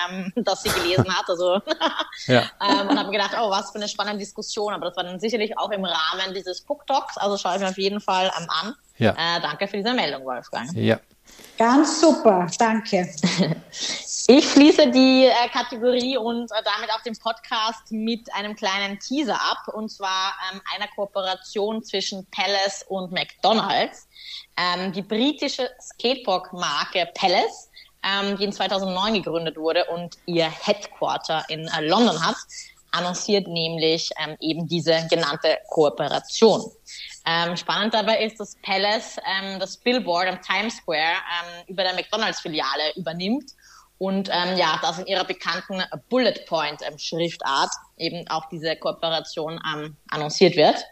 ähm, 0.09 0.33
das 0.45 0.63
sie 0.63 0.71
gelesen 0.71 1.13
hat. 1.13 1.29
Also 1.29 1.61
ja. 2.27 2.43
ähm, 2.61 2.89
und 2.89 2.99
habe 2.99 3.11
gedacht, 3.11 3.37
oh, 3.41 3.51
was 3.51 3.71
für 3.71 3.79
eine 3.79 3.89
spannende 3.89 4.21
Diskussion. 4.21 4.73
Aber 4.73 4.87
das 4.87 4.97
war 4.97 5.05
dann 5.05 5.19
sicherlich 5.19 5.59
auch 5.59 5.71
im 5.71 5.85
Rahmen 5.85 6.35
dieses 6.35 6.61
Book 6.61 6.87
Talks. 6.87 7.17
Also 7.17 7.37
schaue 7.37 7.57
ich 7.57 7.61
mir 7.61 7.69
auf 7.69 7.79
jeden 7.79 8.01
Fall 8.01 8.31
ähm, 8.39 8.47
an. 8.49 8.75
Ja. 8.99 9.11
Äh, 9.13 9.41
danke 9.41 9.67
für 9.67 9.79
diese 9.79 9.93
Meldung, 9.93 10.25
Wolfgang. 10.25 10.73
Ja. 10.75 11.01
Ganz 11.59 12.01
super, 12.01 12.47
danke. 12.59 13.09
Ich 14.29 14.53
schließe 14.53 14.89
die 14.93 15.27
äh, 15.27 15.49
Kategorie 15.49 16.17
und 16.17 16.45
äh, 16.53 16.63
damit 16.65 16.91
auch 16.93 17.03
den 17.03 17.17
Podcast 17.19 17.91
mit 17.91 18.33
einem 18.33 18.55
kleinen 18.55 19.01
Teaser 19.01 19.35
ab, 19.35 19.75
und 19.75 19.91
zwar 19.91 20.33
ähm, 20.53 20.61
einer 20.77 20.87
Kooperation 20.95 21.83
zwischen 21.83 22.25
Palace 22.27 22.85
und 22.89 23.11
McDonald's. 23.11 24.07
Ähm, 24.57 24.93
die 24.93 25.03
britische 25.03 25.69
Skateboard-Marke 25.81 27.09
Palace, 27.15 27.69
ähm, 28.05 28.37
die 28.37 28.45
in 28.45 28.53
2009 28.53 29.15
gegründet 29.15 29.57
wurde 29.57 29.87
und 29.87 30.17
ihr 30.27 30.49
Headquarter 30.49 31.45
in 31.49 31.67
äh, 31.67 31.85
London 31.85 32.25
hat, 32.25 32.37
annonciert 32.93 33.49
nämlich 33.49 34.11
ähm, 34.25 34.37
eben 34.39 34.69
diese 34.69 35.05
genannte 35.11 35.59
Kooperation. 35.69 36.63
Ähm, 37.25 37.57
spannend 37.57 37.95
dabei 37.95 38.25
ist, 38.25 38.41
dass 38.41 38.57
Palace 38.63 39.17
ähm, 39.19 39.61
das 39.61 39.77
Billboard 39.77 40.27
am 40.27 40.43
Times 40.43 40.77
Square 40.79 40.99
ähm, 40.99 41.65
über 41.69 41.85
der 41.85 41.95
McDonalds-Filiale 41.95 42.95
übernimmt 42.97 43.53
und 43.99 44.29
ähm, 44.33 44.57
ja, 44.57 44.81
das 44.83 44.99
in 44.99 45.07
ihrer 45.07 45.25
bekannten 45.25 45.81
Bullet 46.09 46.45
Point 46.47 46.81
ähm, 46.85 46.99
Schriftart 46.99 47.71
eben 47.97 48.27
auch 48.29 48.49
diese 48.49 48.75
Kooperation 48.75 49.61
ähm, 49.73 49.97
annonciert 50.11 50.57
wird. 50.57 50.85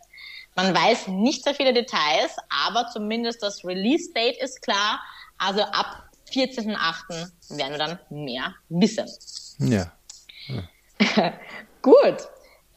Man 0.55 0.73
weiß 0.73 1.09
nicht 1.09 1.43
sehr 1.43 1.55
viele 1.55 1.73
Details, 1.73 2.37
aber 2.67 2.87
zumindest 2.93 3.43
das 3.43 3.65
Release 3.65 4.13
Date 4.13 4.41
ist 4.41 4.63
klar. 4.63 5.01
Also 5.39 5.63
ab 5.63 6.11
14.8. 6.33 7.57
werden 7.57 7.73
wir 7.73 7.79
dann 7.79 7.99
mehr 8.11 8.55
wissen. 8.69 9.09
Ja. 9.59 9.91
ja. 11.17 11.33
Gut 11.83 12.29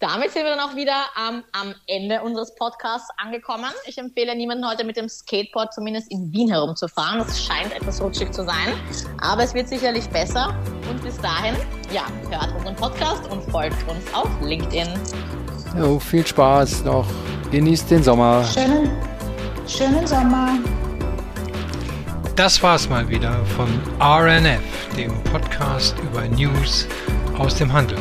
damit 0.04 0.32
sind 0.32 0.44
wir 0.44 0.56
dann 0.56 0.60
auch 0.60 0.76
wieder 0.76 1.06
ähm, 1.18 1.44
am 1.54 1.74
Ende 1.88 2.22
unseres 2.22 2.54
Podcasts 2.56 3.08
angekommen. 3.16 3.72
Ich 3.86 3.98
empfehle 3.98 4.36
niemanden 4.36 4.68
heute 4.68 4.84
mit 4.84 4.98
dem 4.98 5.08
Skateboard 5.08 5.74
zumindest 5.74 6.12
in 6.12 6.30
Wien 6.34 6.50
herumzufahren. 6.50 7.20
Das 7.20 7.42
scheint 7.42 7.74
etwas 7.74 8.02
rutschig 8.02 8.34
zu 8.34 8.44
sein, 8.44 8.74
aber 9.22 9.44
es 9.44 9.54
wird 9.54 9.70
sicherlich 9.70 10.10
besser. 10.10 10.54
Und 10.90 11.02
bis 11.02 11.18
dahin, 11.22 11.56
ja, 11.94 12.06
hört 12.30 12.54
unseren 12.54 12.76
Podcast 12.76 13.32
und 13.32 13.50
folgt 13.50 13.78
uns 13.88 14.14
auf 14.14 14.30
LinkedIn. 14.42 14.90
Jo, 15.80 15.98
viel 15.98 16.28
Spaß 16.28 16.84
noch. 16.84 17.08
Genießt 17.52 17.90
den 17.90 18.04
Sommer. 18.04 18.44
Schönen, 18.44 18.92
schönen 19.66 20.06
Sommer. 20.06 20.60
Das 22.36 22.62
war's 22.62 22.90
mal 22.90 23.08
wieder 23.08 23.46
von 23.56 23.70
RNF, 24.02 24.60
dem 24.98 25.14
Podcast 25.24 25.96
über 26.00 26.28
News 26.28 26.88
aus 27.38 27.56
dem 27.56 27.72
Handel. 27.72 27.98